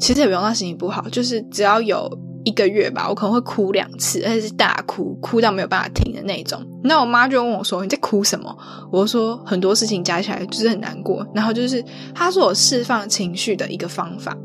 [0.00, 2.10] 其实也不用到心情不好，就是只要有
[2.44, 6.60] 一个月吧，我可能会哭两次，而且是大哭，哭到没有办法停的那种。
[6.82, 8.54] 那我妈就问我说：“你在哭什么？”
[8.92, 11.82] 我说：“很多事情加起来就是很难过。”然后就是
[12.14, 14.36] 她说我释放情绪的一个方法。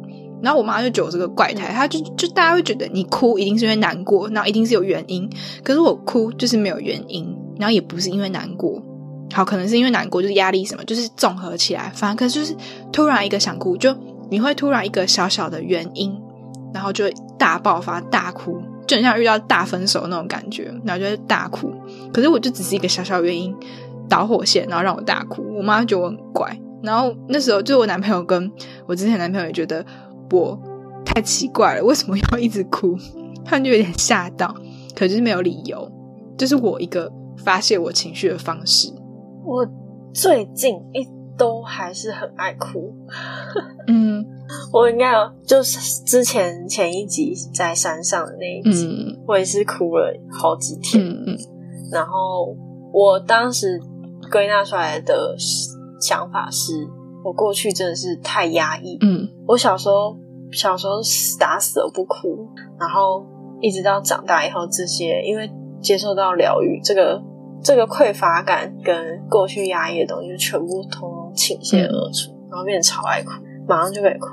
[0.41, 5.29] 然后我妈就觉得我这个怪胎，她就就大家会觉得你哭一定是因为难过，然后一定是有原因。
[5.63, 8.81] 可是我哭就是没有原因，然后也不是因为难过，
[9.33, 12.55] 好可能是因为难过就是压力什么，就是综合起来，反正可是就是
[12.91, 13.93] 突然一个想哭，就
[14.29, 16.17] 你会突然一个小小的原因，
[16.73, 17.03] 然后就
[17.37, 21.69] 大爆发大哭，就很像遇到大分手那种感觉，然后就会大哭。
[22.13, 23.53] 可是我就只是一个小小原因
[24.07, 25.43] 导火线，然后让我大哭。
[25.57, 28.49] 我妈觉得我很怪，然后那时候就我男朋友跟
[28.85, 29.85] 我之前男朋友也觉得。
[30.31, 30.59] 我
[31.05, 32.95] 太奇怪了，为什么要一直哭？
[33.45, 34.53] 他就有点吓到，
[34.95, 35.91] 可是没有理由，
[36.37, 38.93] 这是我一个发泄我情绪的方式。
[39.43, 39.67] 我
[40.13, 42.93] 最近一都还是很爱哭。
[43.87, 44.23] 嗯，
[44.71, 51.03] 我应该有，就是之前前一集在山上的那一集，我也是哭了好几天。
[51.03, 51.37] 嗯嗯，
[51.91, 52.55] 然后
[52.93, 53.81] 我当时
[54.31, 55.35] 归纳出来的
[55.99, 56.87] 想法是。
[57.23, 60.17] 我过去真的是太压抑，嗯，我小时候
[60.51, 60.93] 小时候
[61.39, 62.47] 打死都不哭，
[62.79, 63.25] 然后
[63.61, 65.49] 一直到长大以后，这些因为
[65.81, 67.21] 接受到疗愈，这个
[67.63, 68.95] 这个匮乏感跟
[69.29, 73.31] 过去压抑的东西就全部通通倾泻而出，然后变得超爱哭，
[73.67, 74.27] 马上就可以哭。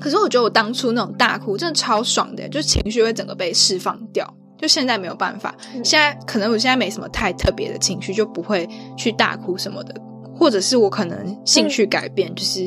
[0.00, 4.26] 可是我觉得我当初那种大哭真的超爽的，就情绪会整个被释放掉。
[4.56, 9.94] 就现在没有办法，现在可能我现在没什么太特别的情绪，就不会去大哭什么的。
[10.40, 12.66] 或者是我可能兴趣改变，就是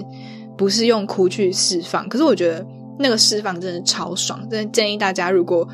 [0.56, 2.64] 不是用哭去释放，可是我觉得
[3.00, 5.68] 那个释放真的超爽，真的建议大家，如果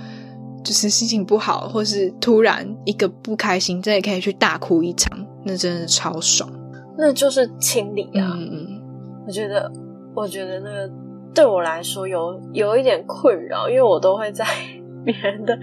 [0.63, 6.49] 就是心情不好，或是突然一个不开心，真的可以去大哭一场，那真的超爽。
[6.97, 8.31] 那就是清理啊！
[8.35, 8.81] 嗯嗯，
[9.27, 9.71] 我觉得，
[10.15, 10.89] 我觉得那个
[11.33, 14.45] 对我来说有有一点困扰，因为我都会在
[15.05, 15.57] 别人的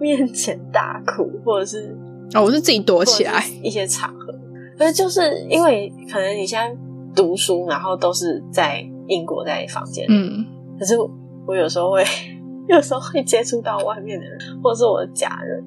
[0.00, 1.94] 面前大哭，或者是
[2.34, 4.34] 哦，我是自己躲起来一些场合。
[4.78, 6.76] 可是就是因为可能你现在
[7.14, 10.44] 读书，然后都是在英国在房间，嗯，
[10.78, 10.96] 可是
[11.46, 12.04] 我有时候会，
[12.68, 15.64] 有时候会接触到外面的人，或者是我的家人，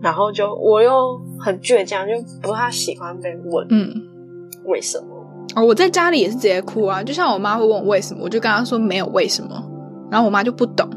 [0.00, 3.88] 然后就我又很倔强，就不太喜欢被问，嗯，
[4.64, 5.06] 为什么？
[5.56, 9.62] 哦，我在家里也是直接哭啊，就像我妈会问我为什么，我就跟她说没有为什么，
[10.10, 10.88] 然后我妈就不懂。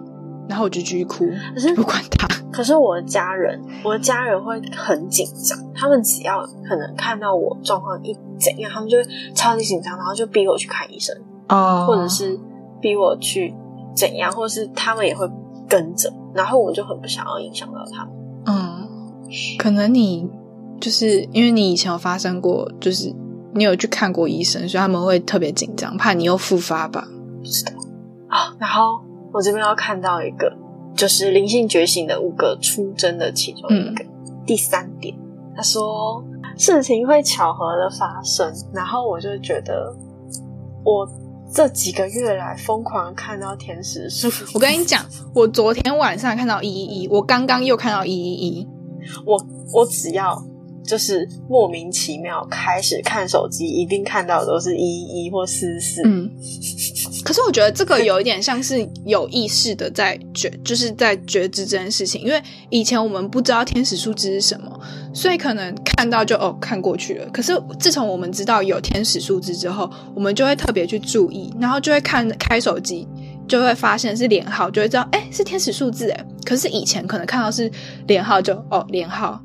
[0.49, 2.25] 然后我就继续哭，可是不管他。
[2.57, 5.55] 可是我的家人，我的家人会很紧张。
[5.75, 9.03] 他们只要可能看到我状况一怎样，他们就会
[9.35, 11.15] 超级紧张，然后就逼我去看医生，
[11.49, 12.35] 哦，或者是
[12.81, 13.53] 逼我去
[13.95, 15.29] 怎样，或者是他们也会
[15.69, 16.11] 跟着。
[16.33, 18.13] 然后我就很不想要影响到他们。
[18.47, 18.89] 嗯，
[19.59, 20.27] 可能你
[20.81, 23.13] 就是因为你以前有发生过，就是
[23.53, 27.07] 你有去看过医生，所以他们会特别紧张，怕你又复发吧？
[27.37, 27.71] 不知道
[28.29, 28.55] 啊。
[28.59, 29.05] 然后。
[29.33, 30.51] 我这边要看到一个，
[30.97, 34.03] 就是灵性觉醒的五个出征的其中一个
[34.45, 35.15] 第三点。
[35.55, 36.21] 他说
[36.57, 39.95] 事情会巧合的发生，然后我就觉得
[40.83, 41.07] 我
[41.53, 44.27] 这几个月来疯狂看到天使树。
[44.55, 48.67] 我跟你讲，我昨天晚上看到一一一，我刚刚又看到一一一，
[49.25, 49.38] 我
[49.71, 50.43] 我只要。
[50.88, 56.02] 就是莫名其妙开始看手机，一定看到的都是一一或四四。
[56.06, 56.32] 嗯，
[57.23, 62.21] 可是我觉得这个有一点像是有意识的在觉，就是在觉知这件事情。
[62.21, 64.80] 因为以前我们不知道天使数字是什么，
[65.13, 67.30] 所以可能看到就哦看过去了。
[67.34, 73.08] 可是自从我们知道有天使数字之后，我们就会特别去注意，然后就会看开手机。
[73.47, 76.26] 就会发现是连号，就会知道哎是天使数字哎。
[76.43, 77.71] 可是以前可能看到是
[78.06, 79.41] 连号就哦连号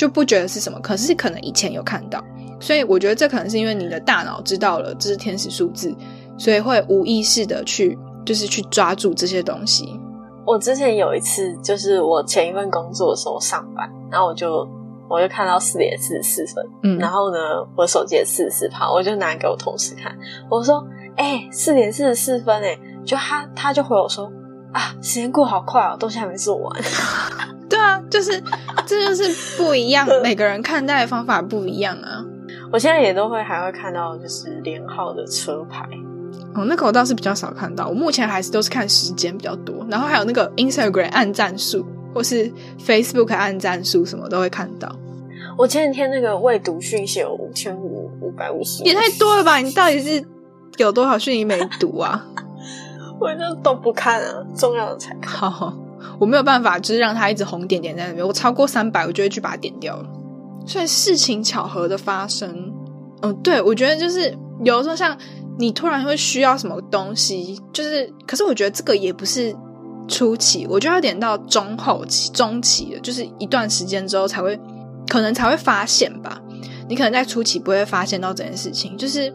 [0.00, 2.24] 就不觉得是什么，可是可能以前有看到，
[2.58, 5.94] 所以我觉得这可能是因为你的大脑知道了这是天使数字，
[6.38, 10.00] 所以会无意识的去就是去抓住这些东西。
[10.46, 14.66] 我之前有一次就是我前一份工作的时候上班，然后我就。
[15.12, 17.36] 我就看到四点四十四分，嗯，然后呢，
[17.76, 20.16] 我手机也四十四趴，我就拿给我同事看，
[20.48, 20.86] 我说
[21.18, 24.30] ：“哎，四点四十四分，哎，就他，他就回我说：
[24.72, 26.80] 啊，时间过好快哦，东西还没做完。
[27.70, 28.42] ”对啊，就是
[28.84, 32.22] 这就是不一样，每个人看待的方法不一样啊。
[32.70, 35.88] 我现在也都会还会看到就是连号的车牌，
[36.54, 41.86] 哦，那个我倒是比较少看到，我目前还是都是看时间比较多，然后还有那个 Instagram 按赞数。
[42.12, 42.52] 或是
[42.84, 44.92] Facebook 按赞数什么都会看到。
[45.56, 49.58] 我前几天那个未读讯息有五千五五百五十，也太多了吧？
[49.58, 50.20] 你到底是
[50.78, 52.26] 有多少讯息没读啊？
[53.20, 55.48] 我就都不看啊，重要的才看。
[55.48, 55.72] 好，
[56.18, 58.26] 我没有办法，就是让它一直红点点在那边。
[58.26, 60.08] 我超过三百，我就会去把它点掉了。
[60.66, 62.72] 所以事情巧合的发生，
[63.22, 65.16] 嗯，对，我觉得就是有的时候像
[65.58, 69.54] 你突然会需要什么东西，就是可是我觉得这个也不是。
[70.08, 74.58] 初期，我就要点到中后期、中期的，就是一段时间之后才会，
[75.08, 76.42] 可能才会发现吧。
[76.88, 79.32] 你可能在初期不会发现到这件事情，就是，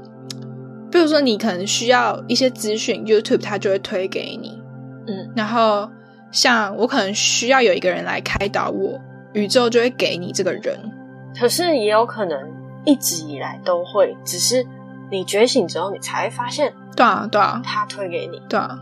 [0.91, 4.62] 比如说你可能需要一些资讯，YouTube 它就会推给你，
[5.08, 5.89] 嗯，然后
[6.36, 9.00] 像我可能需要有一个人来开导我，
[9.34, 10.78] 宇宙就会给你这个人。
[11.39, 12.38] 可是也有可能
[12.86, 14.65] 一直以来都会，只是
[15.10, 18.78] 你觉醒之后你才会发现，对啊，对啊，他推给你，对啊。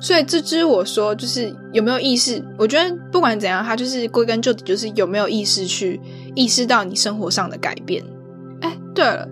[0.00, 2.42] 所以，这支我说就是有没有意识？
[2.58, 6.00] 我觉得不管怎样，他就是归根究底，就是有没有意识去
[6.34, 8.02] 意识到你生活上的改变。
[8.60, 9.28] 哎，对了，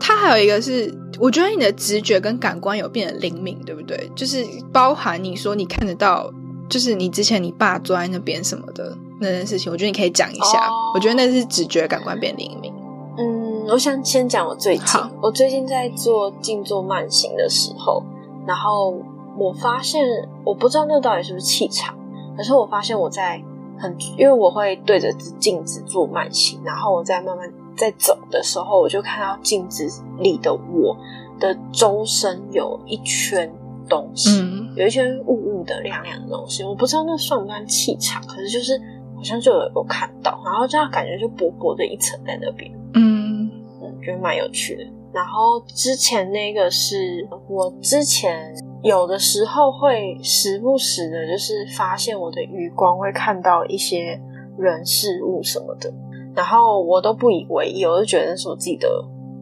[0.00, 4.10] 他还有一个是，我觉得你的直觉跟感官有变得灵敏，对不对？
[4.16, 6.30] 就是包含你说你看得到，
[6.68, 10.68] 就是你之前你爸坐在那边什么的那件事情，我觉得你可以讲一下。
[10.94, 12.72] 我觉得那是直觉感官变灵敏。
[13.18, 18.02] 嗯，我想先讲我最近，我最近在做静坐慢行的时候，
[18.46, 18.94] 然后。
[19.36, 20.00] 我发现
[20.44, 21.92] 我不知道那到底是不是气场，
[22.36, 23.42] 可是我发现我在
[23.76, 30.96] 很，因为我会对着镜子做慢行，然后我在慢慢在走的时候，我就看到镜子里的我
[31.40, 33.52] 的周身有一圈
[33.88, 34.30] 东西，
[34.76, 38.78] 有一些雾雾的亮亮的东西，我不知道那算不算气场，可是就是
[39.16, 43.50] 好像就有有看到，然后这样感觉就薄薄的一层在那边，嗯
[43.82, 44.84] 嗯，觉得蛮有趣的。
[45.12, 48.54] 然后之前那个是我之前。
[48.84, 54.20] 有的时候会时不时的，就是发现我的余光会看到一些
[54.58, 55.90] 人事物什么的，
[56.34, 58.86] 然后我都不以为意，我就觉得是我自己的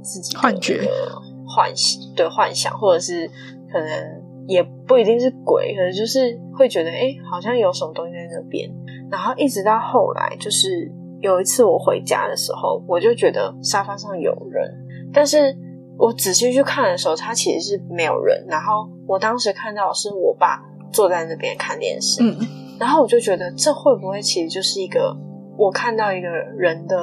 [0.00, 0.88] 自己幻觉、
[1.44, 3.28] 幻想，对幻想，或者是
[3.72, 8.70] 可能也不一定是鬼，可能就是会觉得哎，好像有什么东西在那边。
[9.10, 14.72] 然后一直到后来，就是有一次我回家的时候，我就觉得沙发上有人，
[15.12, 15.56] 但是。
[15.98, 18.44] 我仔细去看的时候，他其实是没有人。
[18.48, 22.34] 然后我当时看到是我爸坐在那边看电视，嗯，
[22.80, 25.14] 然后我就觉得这会不会其实就是一个
[25.56, 26.96] 我看到一个人的，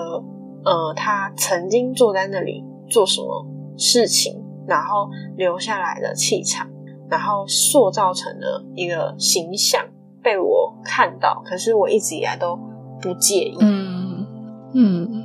[0.65, 3.45] 呃，他曾经坐在那里做什么
[3.77, 6.67] 事情，然后留下来的气场，
[7.09, 9.83] 然后塑造成了一个形象
[10.21, 12.57] 被我看到，可是我一直以来都
[13.01, 14.25] 不介意，嗯
[14.73, 15.23] 嗯。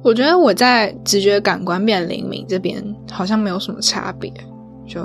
[0.00, 4.32] 我觉得我在直觉感官变灵敏这边好像没有什么差别，
[4.86, 5.04] 就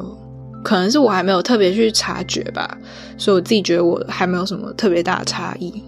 [0.63, 2.78] 可能是我还没有特别去察觉吧，
[3.18, 5.84] 所以我自己觉得我还没有什么特别大的差异。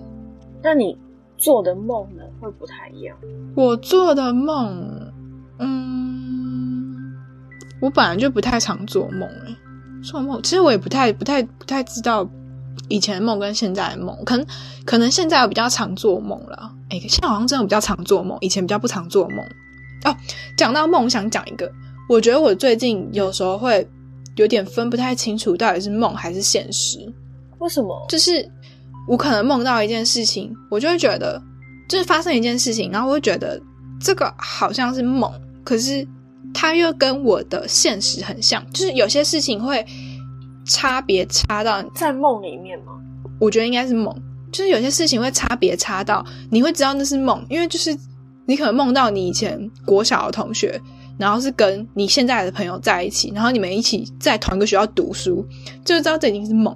[0.63, 0.97] 那你
[1.37, 3.15] 做的梦呢，会不太一样？
[3.55, 5.13] 我做的梦，
[5.59, 7.13] 嗯，
[7.79, 9.55] 我本来就不太常做梦诶，
[10.05, 12.27] 做梦其实我也不太、不太、不太知道。
[12.87, 14.45] 以前的梦跟现在的梦，可能
[14.85, 16.71] 可能现在我比较常做梦了。
[16.89, 19.39] 哎，现在好像真的比较常做梦，以前比较不常做梦。
[20.03, 20.15] 哦，
[20.55, 21.71] 讲到梦，想讲一个，
[22.07, 23.87] 我觉得我最近有时候会
[24.35, 27.11] 有点分不太清楚，到底是梦还是现实。
[27.57, 28.05] 为什么？
[28.07, 28.47] 就是
[29.07, 31.41] 我可能梦到一件事情，我就会觉得，
[31.89, 33.59] 就是发生一件事情，然后我会觉得
[33.99, 35.31] 这个好像是梦，
[35.63, 36.07] 可是
[36.53, 39.85] 它又跟我的现实很像，就是有些事情会。
[40.67, 42.93] 差别差到在梦里面吗？
[43.39, 44.11] 我觉得应该是梦，
[44.51, 47.95] 就是有些事情会差别差到你会知道那是梦，因为就是
[48.47, 50.81] 你可能梦到你以前国小的同学，
[51.19, 55.47] 然后是跟你现在的朋友在一起，然后你们一起在同一个学校读书，
[55.85, 56.75] 就知道这已经是梦。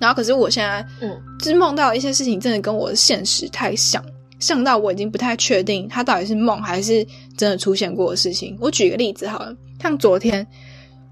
[0.00, 4.04] 然后可是我现在，嗯，就是梦到一些事情真的跟我的现实太像，
[4.38, 8.56] 像到我已经不太确定它到底是梦还是真的出现过的事情。
[8.60, 10.46] 我举个例子好了，像昨天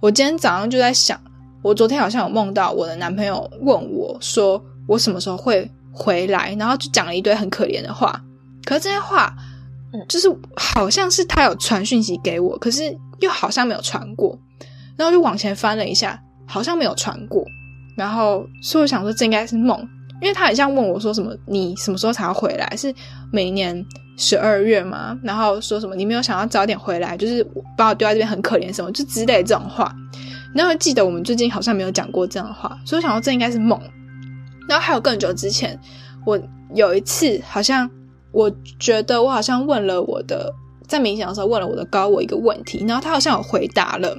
[0.01, 1.20] 我今天早上就在想。
[1.62, 8.22] 我昨天好像有梦到我的男朋友问我说我什么时候会回来，然后就讲了一堆很可怜的话。
[8.64, 9.35] 可是这些话，
[10.09, 14.39] 就是好像是他有传讯息给我，可是又好像没有传过。
[14.97, 17.45] 然后就往前翻了一下，好像没有传过。
[17.97, 19.85] 然后所以我想说这应该是梦，
[20.21, 22.77] 因为他很像问我说什么你什么时候才要回来？
[22.77, 22.95] 是
[23.33, 23.85] 每年
[24.17, 25.19] 十二月吗？
[25.23, 27.47] 然后说什么你没有想要早点回来，就是
[27.77, 29.95] 把我丢在这边很可怜什么，就之类这种话。
[30.55, 33.81] 然后记得我们最近好像没有讲过这样的话，所以我想到这应该是梦。
[34.69, 35.79] 然后还有更久之前，
[36.25, 36.41] 我
[36.75, 37.89] 有一次好像。
[38.33, 40.53] 我觉得我好像问了我的，
[40.87, 44.14] 在冥想的时候问了我的高我一个问题，然后他好像有回答了，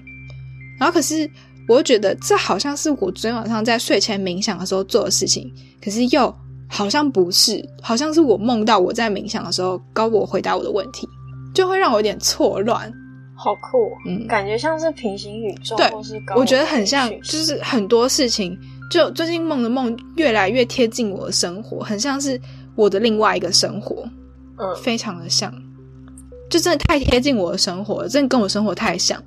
[0.79, 1.29] 然后可是
[1.67, 5.51] 我又觉得这好像是我昨天晚上在睡前冥想的时候做的事情，
[5.83, 6.33] 可是又
[6.69, 11.07] 好像不是，好像是我梦到我在冥想的时候高我回答我的问题，
[11.53, 12.91] 就会让我有点错乱。
[13.35, 15.91] 好酷，嗯，感觉像是平行宇宙，对，
[16.35, 18.57] 我觉得很像，就是很多事情，
[18.89, 22.39] 就最近梦的梦越来越贴近我的生活，很像是。
[22.77, 24.07] 我的另外一个生活，
[24.59, 25.51] 嗯，非常的像，
[26.47, 29.19] 就真的太贴近我的生活了，真的跟我生活太像。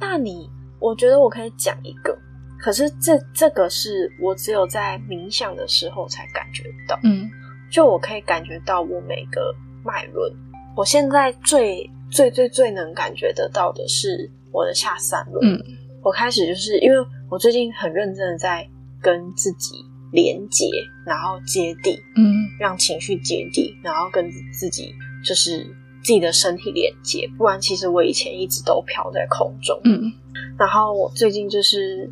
[0.00, 2.16] 那你，我觉得我可以讲一个，
[2.58, 7.30] 可是这这个是我只有在冥想的时候才感觉到，嗯，
[7.70, 9.54] 就我可以感觉到我每个
[9.84, 10.32] 脉轮。
[10.76, 15.54] 我现在最最最最能感觉得到的是我的下三轮。
[15.54, 15.62] 嗯，
[16.02, 16.96] 我开始就是因为
[17.30, 18.68] 我最近很认真的在
[19.00, 19.84] 跟自己。
[20.12, 20.66] 连接，
[21.04, 25.58] 然后接地，嗯，让情绪接地，然后跟自己就是
[26.02, 27.28] 自己的身体连接。
[27.36, 30.10] 不然，其实我以前一直都飘在空中，嗯。
[30.58, 32.10] 然后我最近就是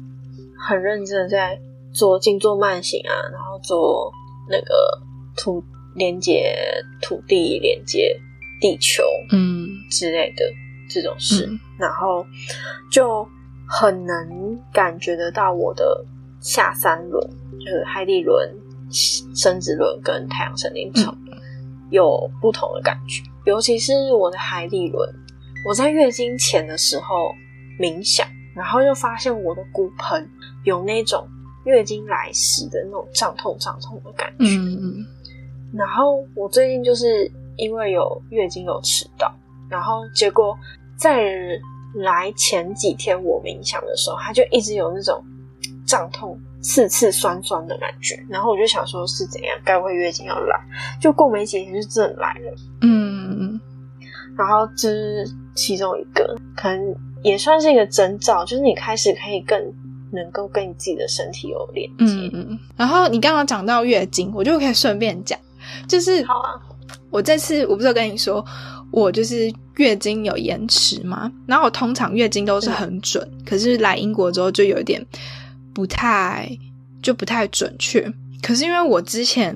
[0.59, 1.59] 很认真的在
[1.93, 4.13] 做静坐慢行啊，然后做
[4.49, 5.01] 那个
[5.37, 5.63] 土
[5.95, 6.55] 连接
[7.01, 8.19] 土地、连接
[8.61, 10.45] 地球，嗯之类的
[10.89, 12.27] 这种事，然后
[12.91, 13.27] 就
[13.69, 16.05] 很能感觉得到我的
[16.41, 17.29] 下三轮。
[17.61, 18.53] 就是海底轮、
[19.35, 21.17] 生殖轮跟太阳神灵场
[21.91, 25.09] 有不同的感觉，尤其是我的海底轮，
[25.67, 27.33] 我在月经前的时候
[27.81, 30.29] 冥想，然后就发现我的骨盆
[30.65, 31.27] 有那种
[31.65, 34.45] 月经来时的那种胀痛、胀痛的感觉。
[34.57, 35.07] 嗯嗯。
[35.73, 39.35] 然后我最近就是因为有月经有迟到，
[39.69, 40.57] 然后结果
[40.97, 41.33] 在
[41.95, 45.25] 来前几天我冥想的时候，它就一直有那种
[45.87, 46.39] 胀痛。
[46.67, 49.55] 刺刺酸酸的感觉，然后我就想说，是怎样？
[49.67, 50.59] 该不会月经要来？
[50.99, 52.55] 就过没几天就真的来了。
[52.81, 53.61] 嗯，
[54.35, 59.61] 然后这是其中一个，可能也算是一个征兆，就是你开始可以更
[60.13, 62.31] 能够跟你自己的身体有连接。
[62.33, 65.37] 嗯，然后你刚刚讲到月经，我就可以顺便讲，
[65.89, 66.55] 就是好啊。
[67.11, 68.45] 我这次我不是跟你说，
[68.93, 75.05] 我就是月经有延迟嘛，然后我通常月经都是很准，可是来英国之后就有点。
[75.75, 76.49] 不太
[77.03, 78.09] 就不太准确，
[78.41, 79.53] 可是因为我之前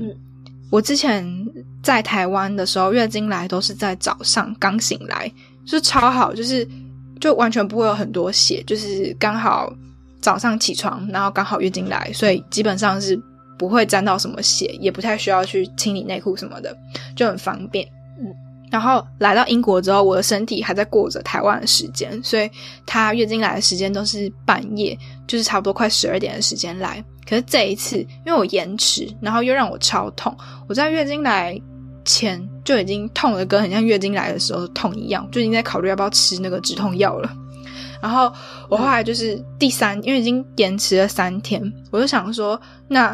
[0.68, 1.24] 我之前
[1.80, 5.32] 在台湾的时候，月经来都是在早上刚醒来，
[5.64, 6.66] 就超好，就是
[7.20, 9.72] 就完全不会有很多血，就是刚好
[10.20, 13.20] 早上起床，然后刚好月经来，所以基本上是
[13.58, 16.76] 不会沾到什么血，也不太需要去清理内裤什么的，
[17.16, 17.86] 就很方便。
[18.70, 22.50] 然后来到英国之后，我的身体还在过着台湾的时间，所以
[22.84, 24.94] 她月经来的时间都是半夜，
[25.26, 27.02] 就是差不多快十二点的时间来。
[27.26, 27.96] 可是这一次，
[28.26, 30.36] 因为我延迟，然后又让我超痛，
[30.68, 31.58] 我在月经来
[32.09, 37.30] 前就已经痛的跟很像月经来的时候痛一样，就已经在考虑要不要吃那个止痛药了。
[38.00, 38.32] 然后
[38.70, 43.11] 我后来就是第三，因为已经延迟了三天，我就想说，那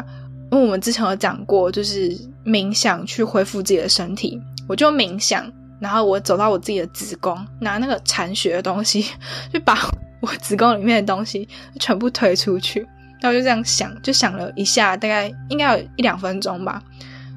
[0.51, 2.09] 因为我们之前有讲过，就是
[2.45, 4.41] 冥想去恢复自己的身体。
[4.67, 9.05] 我就冥想，然后我走到我自己的子宫，拿那个铲血的东西，
[9.51, 9.77] 就把
[10.21, 11.47] 我子宫里面的东西
[11.79, 12.87] 全部推出去。
[13.21, 16.81] 然后就这样想，就想了一下，大概应该有一两分钟吧。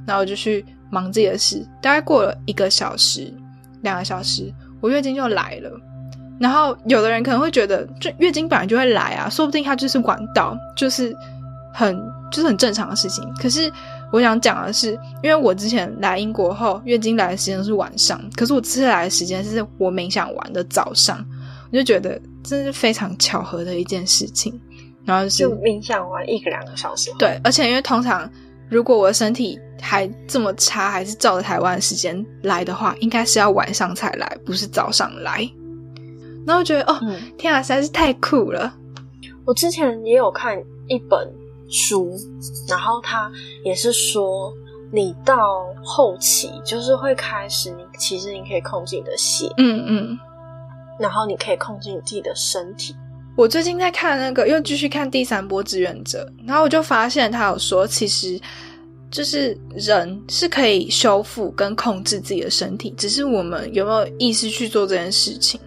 [0.06, 1.66] 然后就去忙自己的事。
[1.80, 3.32] 大概过了一个小时、
[3.82, 5.70] 两个小时，我月经就来了。
[6.40, 11.14] 然后有的人可能会觉得，就月经本来就会来啊，说不定它就是管道，就是
[11.72, 11.96] 很
[12.30, 13.24] 就是很正常的事情。
[13.40, 13.72] 可是。
[14.10, 21.22] 我想讲的是，因为我之前来英国后，月经来的时间是晚上，可是我这次来的时间是我冥想完的早上，
[21.70, 24.58] 我就觉得这是非常巧合的一件事情。
[25.04, 28.26] 然后是冥想完一个两个小时，对，而且因为通常
[28.70, 35.48] 如果我的身体还这么差，还是照着台湾时间来的话，应该是要晚上才来，不是早上来。
[36.46, 36.98] 然后觉得哦，
[37.36, 38.72] 天啊，实在是太酷了！
[39.44, 41.30] 我之前也有看一本。
[41.70, 42.16] 书，
[42.66, 43.30] 然后他
[43.62, 44.50] 也是说，
[44.90, 50.18] 你到后期就是会开始，你其实你可以控制你的血，嗯嗯，
[50.98, 52.96] 然后你可以控制你自己的身体，
[53.38, 58.36] 我最近在看那个，又继续看第三波志愿者，然后我就发现他有说，其实
[59.12, 65.60] 就是人是可以修复跟控制自己的身体，只是我们有没有意识去做这件事情。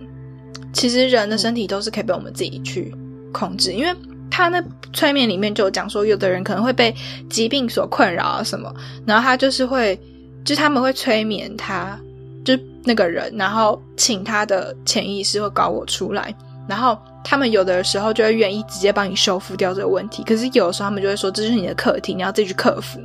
[0.73, 2.93] 其实人的身体都是可以被我们自己去
[3.31, 3.95] 控制，因为
[4.29, 4.61] 他那
[4.91, 6.93] 催眠里面就有讲说，有的人可能会被
[7.29, 8.69] 疾病所困扰啊什么，
[9.05, 9.97] 然后他就是会，
[10.43, 11.97] 就他们会催眠他，
[12.43, 12.53] 就
[12.83, 16.35] 那个人，然后请他的潜意识或搞我出来，
[16.67, 16.97] 然后。
[17.23, 22.99] 他们有的时候就会愿意直接帮你修复掉这个问题，可是有的时候他们就会说这是你的课题，你要自己去克服。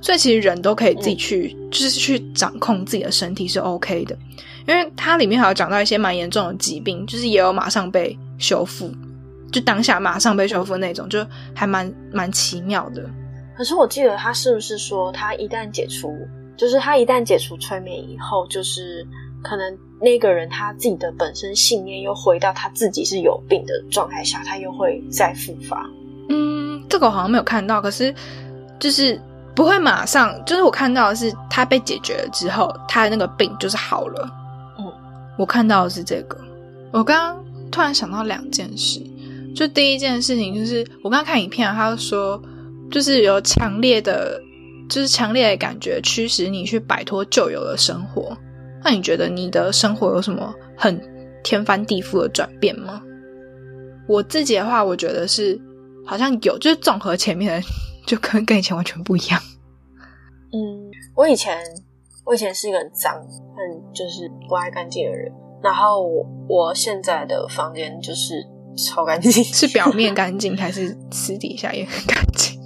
[0.00, 4.16] 所以其实人都可以自己去，就是去掌控自己的身体是 OK 的，
[4.66, 8.92] 因为它里面还有讲到一些蛮严重的疾病，就是也有马上被修复，
[9.50, 13.04] 就当下马上被修复那种，就还蛮蛮奇妙的。
[13.56, 16.14] 可是我记得他是不是说，他一旦解除，
[16.56, 19.04] 就是他一旦解除催眠以后，就是
[19.42, 19.78] 可能。
[20.00, 25.90] 那个人他自己的本身信念又回到他自己是有病的状态下，他又会再复发。
[26.28, 28.14] 嗯，这个我好像没有看到，可是
[28.78, 29.20] 就是
[29.56, 34.30] 不会马上，就是我看到的是他被解决了之后，他的那个病就是好了。
[34.78, 34.86] 嗯，
[35.36, 36.38] 我看到的是这个。
[36.92, 39.02] 我刚刚突然想到两件事，
[39.52, 42.40] 就第一件事情就是我刚刚看影片，他说
[42.88, 44.40] 就是有强烈的，
[44.88, 48.38] 就是强烈的感觉驱使你去摆脱旧有的生活。
[48.84, 51.00] 那你觉得你的生活有什么很
[51.42, 53.02] 天翻地覆的转变吗？
[54.08, 55.60] 我自己的话，我觉得是
[56.06, 57.68] 好像有，就是综合前面的，
[58.06, 59.40] 就跟跟以前完全不一样。
[60.52, 61.58] 嗯，我以前
[62.24, 65.30] 我以前是一个很脏、很就是不爱干净的人，
[65.62, 66.06] 然后
[66.48, 68.42] 我现在的房间就是
[68.76, 72.58] 超干净，是表 面干净还是私底下也很干净？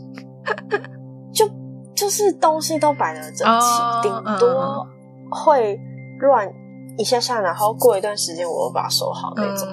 [1.34, 1.50] 就
[1.94, 4.86] 就是东西都摆的整齐，顶多
[5.30, 5.80] 会。
[6.22, 6.50] 乱
[6.96, 9.68] 一下下，然后过一段时间我又把它收好那种。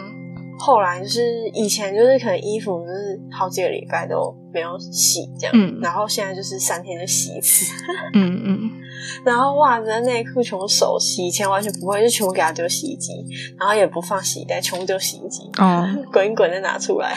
[0.57, 7.71] 后来就是以前就是可能衣服就是好几个礼拜都没有洗这样，然后现在就是三天就洗一次。
[8.13, 8.59] 嗯嗯。
[9.23, 13.13] 然后袜子、内裤全部手洗，以前完全不会，就全部给它丢洗衣机，
[13.57, 15.49] 然后也不放洗衣袋，全部丢洗衣机。
[15.59, 15.87] 哦。
[16.11, 17.15] 滚一滚再拿出来。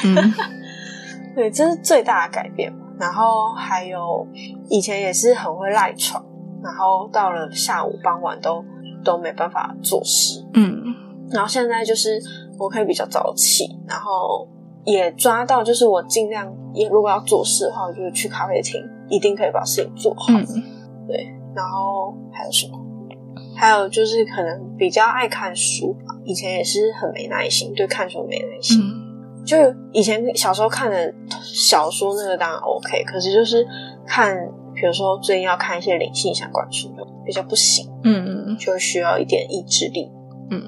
[1.34, 2.72] 对，这是最大的改变。
[3.00, 4.24] 然后还有
[4.70, 6.24] 以前也是很会赖床，
[6.62, 8.64] 然后到了下午傍晚都。
[9.02, 10.82] 都没办法做事，嗯，
[11.30, 12.20] 然后现在就是
[12.58, 14.48] 我可以比较早起，然后
[14.84, 20.32] 也抓到，就是我尽量也如果要做事的话，我就去咖啡厅，一定可以把事情做好。
[21.06, 22.78] 对，然后还有什么？
[23.56, 25.94] 还有就是可能比较爱看书，
[26.24, 28.80] 以前也是很没耐心，对看书没耐心。
[29.44, 29.56] 就
[29.92, 33.66] 以前小时候看的小说，那个当然 OK，可是就是
[34.06, 34.36] 看，
[34.82, 36.92] 比如说最近要看一些灵性相关书，
[37.24, 37.88] 比较不行。
[38.02, 38.32] 嗯。
[38.58, 40.10] 就需要一点意志力，
[40.50, 40.60] 嗯，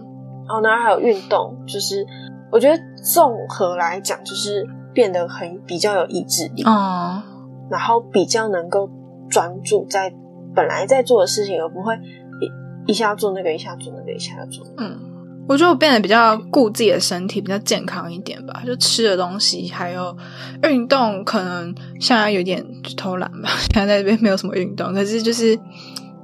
[0.47, 2.07] 然后呢还有运动，就是
[2.51, 7.23] 我觉得综合来讲，就是变得很比较有意志力哦，
[7.71, 8.89] 然后比较能够
[9.29, 10.15] 专注在
[10.55, 11.95] 本来在做的事情，而不会
[12.87, 14.65] 一一下做那个，一下做那个，一下做。
[14.79, 14.99] 嗯，
[15.49, 20.17] 我觉得我变得比较顾自己的身体，比较健康一点吧，就吃的东西还有
[20.63, 22.65] 运动，可能现在有点
[22.97, 25.59] 偷懒吧， 现在在这边没有什么运动，可是就是。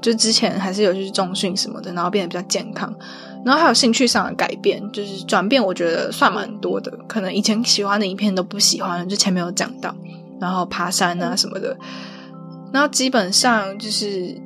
[0.02, 2.90] 就之前还是有去重训什么的，然后变得比较健康，
[3.44, 6.90] 然后还有兴趣上的改变，就是转变，我觉得算蛮多的。
[7.06, 9.94] 可能以前喜欢的影片都不喜欢了，就前面有讲到，
[10.40, 11.76] 然后爬山啊什么的，
[12.72, 14.40] 然后基本上就是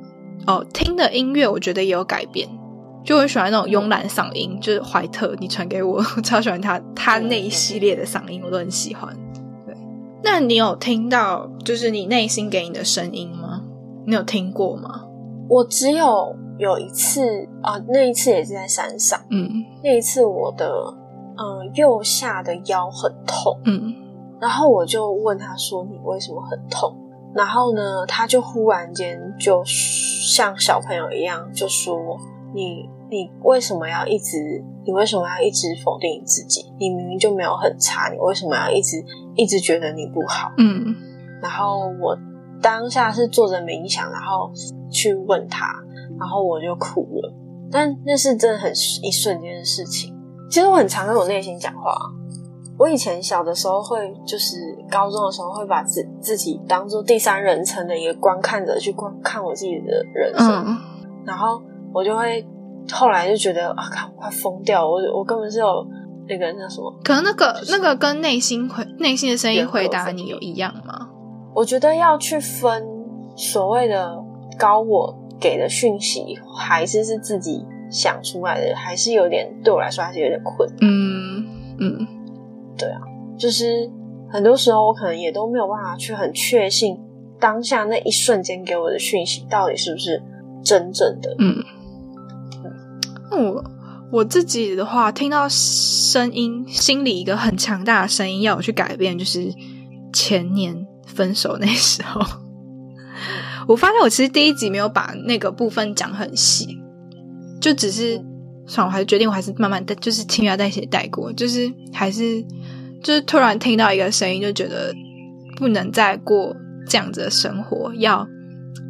[0.45, 2.49] 哦，听的音乐我觉得也有改变，
[3.05, 9.15] 就很喜欢那种慵懒嗓音，就是怀特，你传给我， 我超喜欢他他那一系列的嗓音，我都很喜欢。
[9.65, 9.75] 对，
[10.23, 13.61] 那你有听到就是你内心给你的声音吗？
[14.07, 15.05] 你有听过吗？
[15.47, 19.19] 我只有有一次啊，那一次也是在山上。
[19.29, 19.47] 嗯，
[19.83, 20.67] 那一次我的
[21.37, 23.59] 嗯右下的腰很痛。
[23.65, 23.93] 嗯，
[24.41, 26.95] 然后我就问他说：“你为什么很痛？”
[27.35, 32.17] 然后呢，他就忽然间就像小朋友一样就说
[32.55, 34.63] ：“你你为什么要一直？
[34.85, 36.65] 你为什么要一直否定你自己？
[36.79, 39.03] 你明明就没有很差，你为什么要一直
[39.35, 40.95] 一直觉得你不好？”嗯，
[41.41, 42.17] 然后我。
[42.61, 44.49] 当下是做着冥想，然后
[44.89, 45.67] 去问他，
[46.17, 47.31] 然后我就哭了。
[47.69, 48.71] 但那是真的很
[49.03, 50.15] 一瞬间的事情。
[50.49, 51.93] 其实我很常跟我内心讲话。
[52.79, 54.55] 我以前小的时候会，就是
[54.89, 60.77] 高中的时候会把自自己当做第三人称的一个观看者去观看我自己的人生，
[61.23, 61.61] 然后
[61.93, 62.43] 我就会
[62.91, 65.87] 后来就觉得啊，快疯掉，我我根本是有
[66.27, 66.93] 那个那什么？
[67.03, 71.09] 可能那个那个跟内心回内心的声音回答你有一样吗？
[71.53, 72.85] 我觉得要去分
[73.35, 74.17] 所谓的
[74.57, 80.77] 高我给的讯息，还是是自己想出来的，还是有点对我来说还是有点困难。
[80.81, 81.45] 嗯
[81.79, 82.07] 嗯，
[82.77, 83.01] 对啊。
[83.37, 83.89] 就是
[84.29, 86.97] 很多时候我可能也都没有办法去很确信
[87.37, 90.23] 当下那一瞬间给我的讯息到底是不是
[90.63, 91.35] 真正的。
[91.39, 91.55] 嗯，
[93.31, 93.63] 我
[94.11, 99.53] 我自己的话，听到声音，心里一个很强大的声音要我去改变，就是
[100.13, 102.21] 前年分手那时候，
[103.67, 106.79] 我发现我其实第一集没有把那个部分讲很细，
[107.59, 108.23] 就只是。
[108.67, 112.43] 算，我还是决定，我还是慢慢的，就是轻描淡写带过，就是还是
[113.03, 114.91] 就是突然听到一个声音，就觉得
[115.55, 116.51] 不能再过
[116.89, 118.27] 这样子的生活，要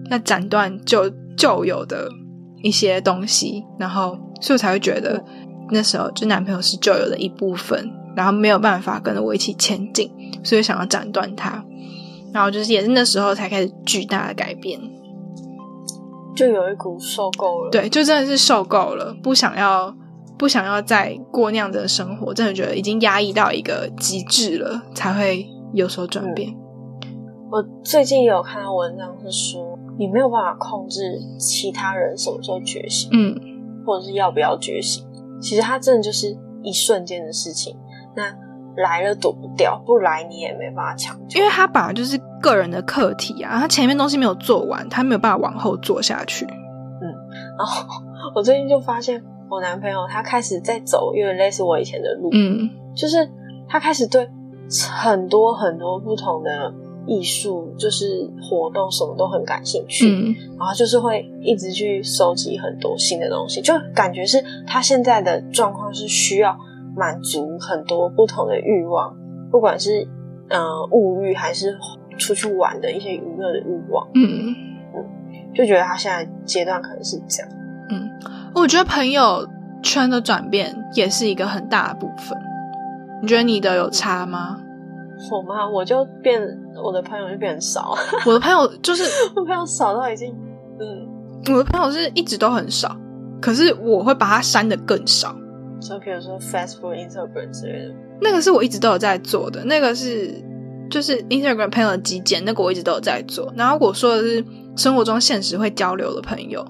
[0.10, 2.10] 要斩断旧旧有的
[2.66, 5.24] 一些东西，然后所以我才会觉得
[5.70, 10.12] 那时候就男朋友是旧有的一部分，然后没有办法跟着我一起前进，
[10.44, 11.64] 所以想要斩断他，
[12.34, 14.80] 然后就是也是那时候才开始巨大的改变。
[16.36, 19.96] 就有一股受够了，对，就真的是受够了，不想要，
[20.36, 26.52] 不想要再过那样的生活，真的觉得已经压抑到一个极致了，才会有所转变。
[27.56, 33.34] 我最近有看到文章是说，你没有办法控制其他人什么时候觉醒，嗯，
[33.86, 35.06] 或者是要不要觉醒，
[35.40, 37.78] 其实它真的就是一瞬间的事情。
[38.14, 38.36] 那。
[38.78, 46.46] 来了躲不掉，不来你也没办法抢救，因为他本来就是个人的课题啊，他前面东西没有做完，他没有办法往后做下去。
[46.46, 47.08] 嗯，
[47.58, 47.88] 然后
[48.36, 53.26] 我最近就发现我男朋友他开始在走，有点类似我以前的路，嗯，就是
[53.70, 54.30] 他开始对
[54.92, 56.74] 很多很多不同的
[57.08, 66.58] 艺术，就是活动什么都很感兴趣，嗯，然后就是会一直去收集很多新的东西，就感觉是他现在的状况是需要。
[66.98, 69.14] 满足很多不同的欲望，
[69.52, 70.08] 不管是
[70.48, 71.78] 嗯物欲还是
[72.18, 74.56] 出去玩的一些娱乐的欲望，嗯
[74.96, 75.04] 嗯，
[75.54, 77.52] 就觉得他现在阶段可能是这样。
[77.90, 78.10] 嗯，
[78.56, 79.46] 我觉得朋友
[79.84, 82.38] 圈的转变也是一个很大的部分。
[83.22, 84.62] 你觉得你的有差吗？
[85.32, 85.68] 我妈？
[85.68, 86.42] 我就变，
[86.84, 87.96] 我的朋友就变少。
[88.26, 89.04] 我的朋友就是
[89.36, 90.36] 我朋友少到已经，
[90.80, 91.08] 嗯，
[91.54, 92.96] 我的朋友是一直都很少，
[93.42, 95.36] 可是我会把他删的更少。
[95.80, 99.64] 就比如说 Facebook、Instagram 之类的，那个是我一直都有在做的。
[99.66, 100.34] 那个是
[100.90, 103.54] 就是 Instagram 朋友的极简，那个我一直都有在做。
[103.56, 104.44] 然后我说的是
[104.76, 106.66] 生活中现实会交流的朋友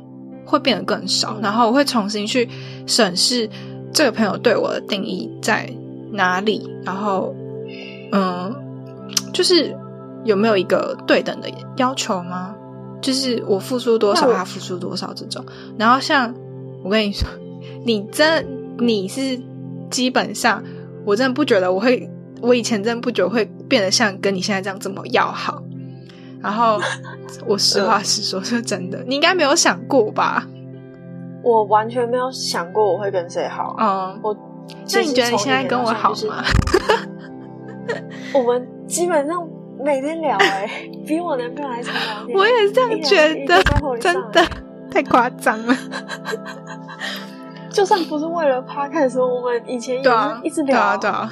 [0.45, 2.49] 会变得更少，然后我会重新去
[2.85, 3.49] 审视
[3.93, 5.71] 这个朋友对我的定义在
[6.11, 7.33] 哪里，然后
[8.15, 8.55] 嗯，
[9.33, 9.75] 就是
[10.23, 12.55] 有没有一个对等的要求吗？
[13.01, 15.45] 就是我付出多少，他付出多少这种。
[15.77, 16.33] 然后像
[16.83, 17.27] 我跟你说，
[17.85, 18.45] 你真。
[18.77, 19.41] 你是
[19.89, 20.61] 基本上，
[21.05, 22.11] 我真的不觉得我会，
[22.41, 25.63] 我以前真的不觉得会变得像跟你现在这样这么要好。
[26.41, 26.77] 然后
[27.47, 30.45] 我实话实说，是真的，你应该没有想过吧？
[31.41, 33.73] 我完全没有想过我会跟谁好。
[33.79, 34.35] 嗯，我
[34.93, 36.43] 那你觉得你现在跟我好吗？
[38.33, 39.47] 我们基本上
[39.83, 40.69] 每天聊，哎，
[41.05, 42.37] 比我男朋友还常聊天。
[42.37, 43.61] 我也是这样觉得，
[43.99, 44.41] 真的
[44.91, 45.75] 太夸张了。
[47.69, 50.09] 就算不是为了 podcast，我们以前也是
[50.43, 51.29] 一直聊啊，对啊，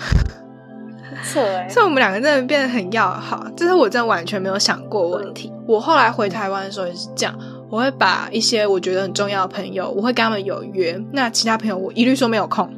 [1.24, 1.70] 扯哎！
[1.70, 5.54] 所以我们两个真的变得很要好，这是我真的完全没有想过问题。
[5.66, 7.34] 我后来回台湾的时候也是这样，
[7.70, 12.70] 我会把一些我觉得很重要的朋友，我会跟他们有约，那其他朋友我一律说没有空。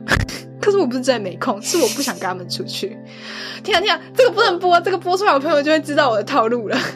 [0.66, 2.97] 可是我不是真的没空，是我不想跟他们出去。
[3.63, 6.76] 天啊天啊，这个不能播，这个播出来，我朋友就会知道我的套路了。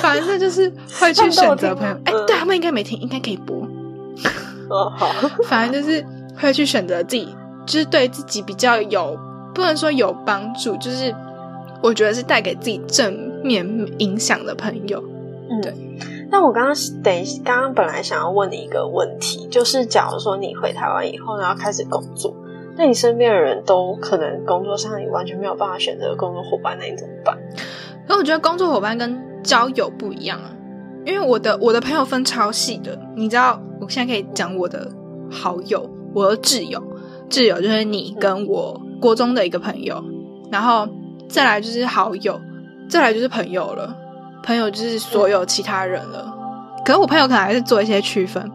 [0.00, 3.56] 反正就是会去选择朋友，哎，对他们应该没听，应该可以播。
[4.68, 5.12] 哦，好。
[5.48, 6.06] 反正就是
[6.38, 7.28] 会去选择自己，
[7.66, 9.18] 就是对自己比较有，
[9.52, 11.12] 不能说有帮助，就是
[11.82, 13.12] 我觉得是带给自己正
[13.42, 13.66] 面
[13.98, 15.02] 影响的朋友。
[15.50, 15.74] 嗯，对。
[16.30, 22.34] 那我刚刚等，刚刚本来想要问你一个问题，就是假如说你回台湾以后，然后开始工作，
[22.76, 27.36] 那你身边的人都可能工作上你完全没有办法选择工作伙伴，那你怎么办？
[28.08, 30.50] 因为我觉得工作伙伴跟交友不一样啊，
[31.04, 34.88] 因为我的我的朋友分超细的，你知道，我现在可以讲我的
[35.30, 36.80] 好友，我的挚友，
[37.28, 40.02] 挚友就是你跟我国中的一个朋友，
[40.50, 40.88] 然后
[41.28, 42.40] 再来就是好友，
[42.88, 43.96] 再来就是朋友了，
[44.42, 46.36] 朋友就是所有其他人了。
[46.84, 48.50] 可是我朋友可能还是做一些区分，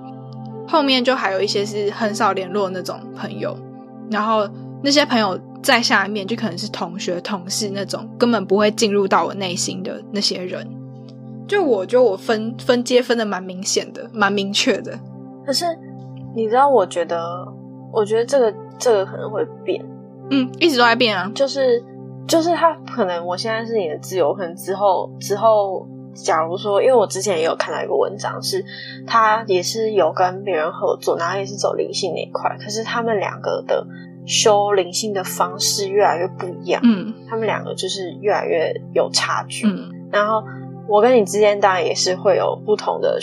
[0.67, 3.57] 后面就还有一些是很少联络那种朋友，
[4.09, 4.49] 然后
[4.83, 5.39] 那些朋友。
[5.65, 10.63] 在下面就可能是同学、同事那种，根本不会进入到我内心的那些人。
[11.47, 14.99] 就我觉得我分分阶分的蛮明显的，蛮明确的。
[15.43, 15.65] 可是
[16.35, 17.43] 你知道，我觉得，
[17.91, 19.83] 我觉得这个这个可能会变。
[20.29, 21.31] 嗯，一直都在变啊。
[21.33, 21.83] 就是
[22.27, 28.63] 就是他可能我现在是你的自由，可能之后之后，假如说，因为我之前也有看到一个文章，是
[29.05, 33.85] 他也是有跟别人合作，然后也是走灵性那一块，可是他们两个的。
[34.27, 36.81] 修灵性的方式越来越不一样。
[36.83, 39.67] 嗯，他们两个就是越来越有差距。
[39.67, 40.43] 嗯，然后
[40.87, 43.19] 我跟你之间当然也是会有不同的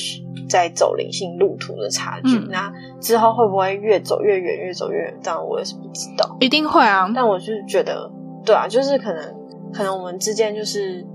[0.48, 2.38] 在走灵性路途的差距。
[2.48, 5.18] 那之后会不会越走越远，越走越远？
[5.24, 7.10] 当然我也是不知道，一定会啊。
[7.12, 8.08] 但我就是觉得，
[8.44, 9.34] 对啊，就是可能
[9.72, 11.06] 可能我们之间就是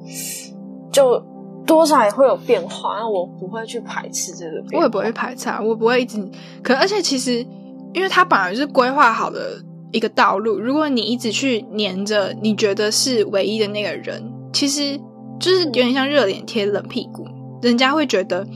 [0.92, 1.24] 就。
[1.68, 4.64] 多少也会有变化，那我不会去排斥这个。
[4.72, 6.18] 我也不会排斥，我不会一直。
[6.64, 7.46] 可而且其实，
[7.94, 9.62] 因为它本来就是规划好的
[9.92, 14.98] 一个道路，如果你一直去黏着你觉得是唯一的那个人，其实
[15.42, 17.28] 就是有点像热脸贴冷屁股。
[17.62, 18.48] 人家会觉得，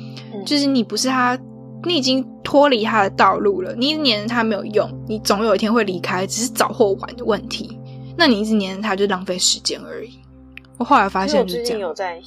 [0.45, 1.37] 就是你不是他，
[1.83, 3.75] 你已经脱离他的道路了。
[3.75, 7.77] 你一直黏着他没有用，你总有一天会离开，只是早或晚的问题。
[8.21, 10.19] 那你一直黏着他，就浪费时间而已。
[10.77, 12.21] 我后来发现，最近有在。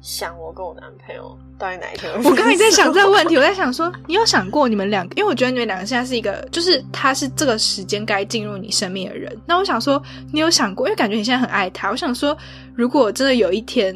[0.00, 2.10] 想我跟我男朋友到底哪一天？
[2.22, 5.14] 我刚才在想这个问题，我在想说，你有想过你们两个？
[5.16, 9.36] 因为我觉得你们两个现在是一个，就是他是这个时间该进入你生命的人。
[9.44, 10.00] 那我想说，
[10.32, 10.86] 你有想过？
[10.86, 11.90] 因为感觉你现在很爱他。
[11.90, 12.34] 我想说，
[12.74, 13.94] 如果真的有一天，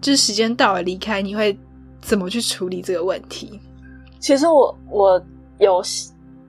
[0.00, 1.56] 就是时间到了离开，你会
[2.00, 3.60] 怎么去处理这个问题？
[4.18, 5.24] 其实我我
[5.58, 5.80] 有。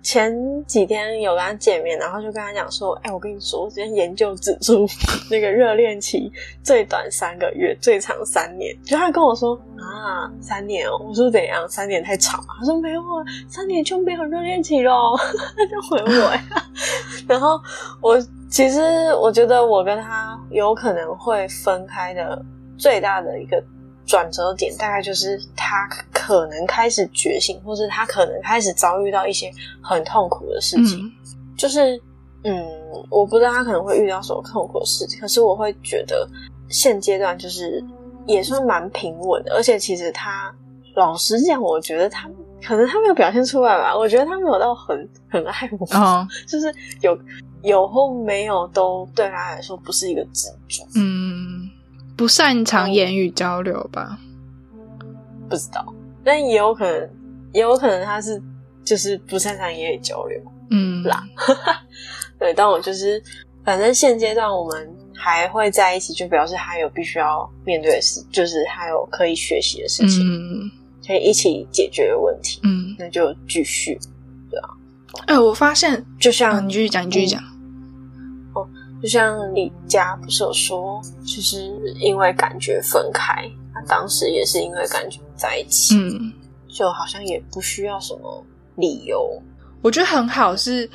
[0.04, 0.32] 前
[0.66, 4.86] 几天有跟他见面，然后就跟他讲说：“哎，我跟你说，我今天研究指出，
[5.32, 6.30] 那个热恋期
[6.62, 11.68] 最短三个月，最长三年。”就他跟我说：“啊，三年哦。”我说：“怎样？
[11.70, 15.16] 三年太长了他说：“没有啊，三年就没有热恋期喽。
[15.56, 16.43] ”他就回我呀。
[17.26, 17.58] 然后
[18.01, 18.82] 我其实
[19.16, 22.43] 我觉得我跟他有可能会分开的
[22.78, 23.64] 最大的一个。
[24.14, 29.51] 转折点大概就是他可能开始觉醒，或是他可能开始遭遇到一些
[29.82, 31.11] 很痛苦的事情。
[31.57, 31.99] 就是
[32.43, 32.64] 嗯，
[33.09, 36.30] 我不知道他可能会遇到什么痛苦的事情，可是我会觉得
[36.70, 37.84] 现阶段就是
[38.28, 39.55] 也算蛮平稳的。
[39.55, 40.53] 而且其实他
[40.95, 42.30] 老实讲，我觉得他
[42.64, 43.97] 可能他没有表现出来吧。
[43.97, 45.88] 我觉得他没有到很很爱我，
[46.47, 47.18] 就是有
[47.64, 50.88] 有或没有都对他来说不是一个执着。
[50.95, 51.68] 嗯。
[52.16, 54.18] 不擅长言语交流吧？
[55.49, 55.86] 不知道，
[56.24, 57.09] 但也有可能，
[57.53, 58.41] 也有可能他是
[58.84, 60.39] 就是不擅长言语交流，
[60.70, 61.24] 嗯啦。
[62.39, 63.22] 对，但我就是，
[63.64, 70.72] 反正现阶段我们还会在一起，就表示还有必须要面对的事，就是还有可以学习的事情，嗯
[71.05, 72.59] 可以一起解决的问题。
[72.64, 73.99] 嗯，那就继续，
[74.49, 74.70] 对啊。
[75.28, 77.43] 哎，我发现，就像你继续讲，你继续讲。
[79.04, 83.43] 就像李佳不是有说，就是因为感觉分开，
[83.74, 86.32] 他当时也是因为感觉在一起，嗯，
[86.70, 88.45] 就好像也不需要什么
[88.78, 89.38] 理由。
[89.82, 90.89] 我觉得很好，是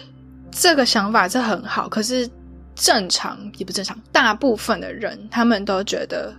[0.50, 2.26] 这个想法是很好，可是
[2.74, 6.34] 正常也不正常，大部分的人他们都觉得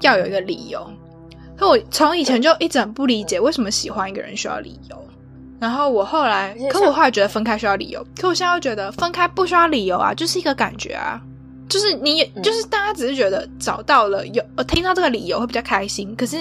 [0.00, 0.90] 要有一个理由。
[1.54, 4.96] 可我从以前就一直很不理解，为什么喜欢一个人需要理由。
[5.60, 11.20] 然后我后来，可我后来觉得分开需要理由，可我现在又觉得分开不需要理由啊，就是一个感觉啊，
[11.68, 16.38] 就是你，就是大家只是觉得找到了有，我听到这个理由会比较开心，可是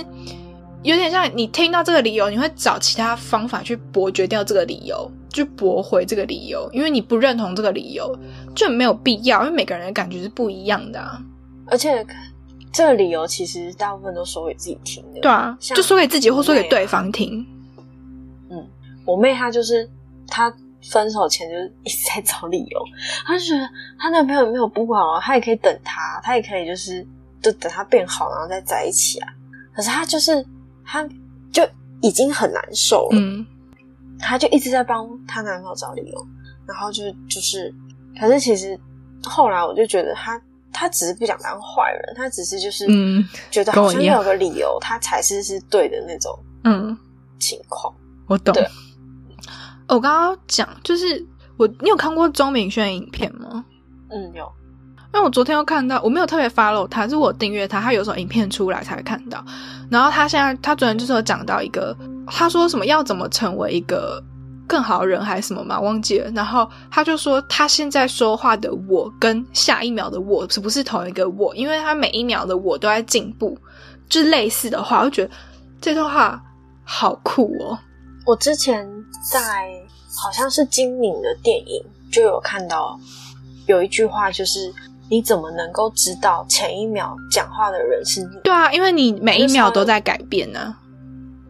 [0.84, 8.17] 有点像你听到这个理由，你会找其他方法去驳绝掉这个理由，去驳回这个理由，因为你不认同这个理由，
[8.55, 11.22] 就没有必要，因为每个人的感觉是不一样的啊，
[11.67, 12.05] 而且
[12.72, 17.45] 这个理由其实大部分都说给自己听的，对啊，就说给自己或说给对方听。
[19.10, 19.89] 我妹她就是
[20.28, 20.53] 她
[20.91, 22.80] 分手前就是一直在找理由，
[23.26, 27.05] 她就觉得她男朋友没有不好，她也可以等他，她也可以就是
[27.41, 29.28] 就等他变好然后再在一起啊。
[29.74, 30.45] 可是她就是
[30.86, 31.07] 她
[31.51, 31.68] 就
[32.01, 33.45] 已经很难受了，嗯，
[34.20, 36.28] 她就一直在帮她男朋友找理由，
[36.66, 37.74] 然后就就是，
[38.20, 38.80] 可是其实
[39.24, 40.41] 后来我就觉得她
[40.72, 46.97] 她只是不想当坏人，她只是就是嗯觉得好像有个理由，她才是是对的那种嗯
[47.38, 47.93] 情况，
[48.28, 48.55] 我懂。
[49.89, 51.25] 我刚刚讲就是
[51.57, 53.65] 我，你有看过钟明轩的影片吗？
[54.09, 54.49] 嗯，有。
[55.11, 59.43] 因为我昨天又看到，我没有特别 follow 他，是我订阅他，他有时候影片出来才会看到。
[59.89, 64.23] 然后他现在，他昨天就是有讲到一个，他说什么要怎么成为一个
[64.67, 66.29] 更好的人还是什么嘛，忘记了。
[66.35, 71.55] 然后他就说他现在说话的我跟下一秒的我是不是同一个我？
[71.55, 73.57] 因为他每一秒的我都在进步，
[74.07, 75.31] 就是类似的话，我就觉得
[75.81, 76.39] 这段话
[76.83, 77.75] 好酷哦。
[78.30, 78.88] 我之前
[79.27, 79.67] 在
[80.15, 82.95] 好像是金敏的电影就有看到
[83.65, 84.71] 有一句话，就是
[85.09, 88.39] 你怎么能够知道前一秒讲话的人是你？
[88.43, 90.75] 对啊，因为你每一秒都在改变呢。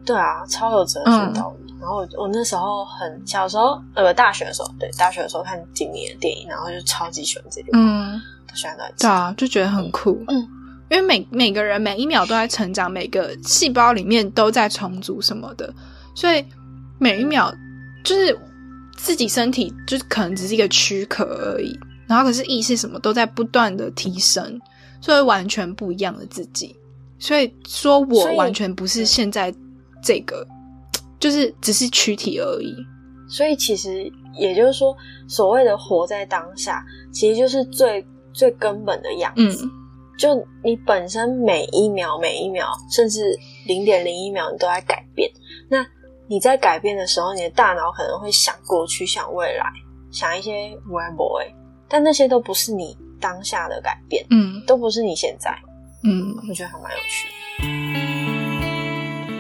[0.05, 1.73] 对啊，超有哲学道理。
[1.81, 8.21] 然后我那时候很小时候，呃，大学的时候，对，大学的时候看金敏的电影，然后就超级喜欢这句话，嗯，
[8.55, 10.23] 喜欢在对啊，就觉得很酷。
[10.29, 10.47] 嗯，
[10.89, 15.73] 因为每每个人每一秒都在成长，每个细胞里面都在重组什么的，
[16.15, 16.45] 所以。
[16.99, 17.51] 每一秒，
[18.03, 18.37] 就是
[18.97, 24.59] 自己身体就是可能只是一个躯壳而已，然后可是意识什么都在不断的提升，
[25.01, 26.75] 所以完全不一样的自己。
[27.17, 29.53] 所以说我完全不是现在
[30.03, 30.45] 这个，
[31.19, 32.75] 就是只是躯体而已。
[33.29, 34.95] 所以其实也就是说，
[35.27, 39.69] 所谓的活在当下，其实就是最最根本的样子。
[40.17, 43.37] 就你本身每一秒每一秒，甚至
[43.67, 45.29] 零点零一秒，你都在改变。
[46.29, 49.65] 那你在改变的时候，你的大脑可能会想过去、想未来、
[50.11, 51.45] 想一些 why boy，
[51.87, 55.51] 但那些都不是你当下的改变，嗯，都不是你现在，
[56.03, 57.27] 嗯，我觉得还蛮有趣。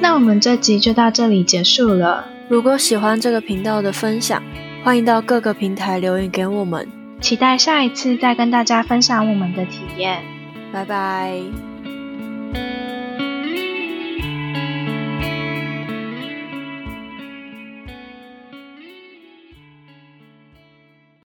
[0.01, 2.25] 那我们这集就到这里结束了。
[2.49, 4.41] 如果喜欢这个频道的分享，
[4.83, 6.87] 欢迎到各个平台留言给我们，
[7.21, 10.23] 期待下一次再跟大家分享我们的体验。
[10.71, 11.68] 拜拜。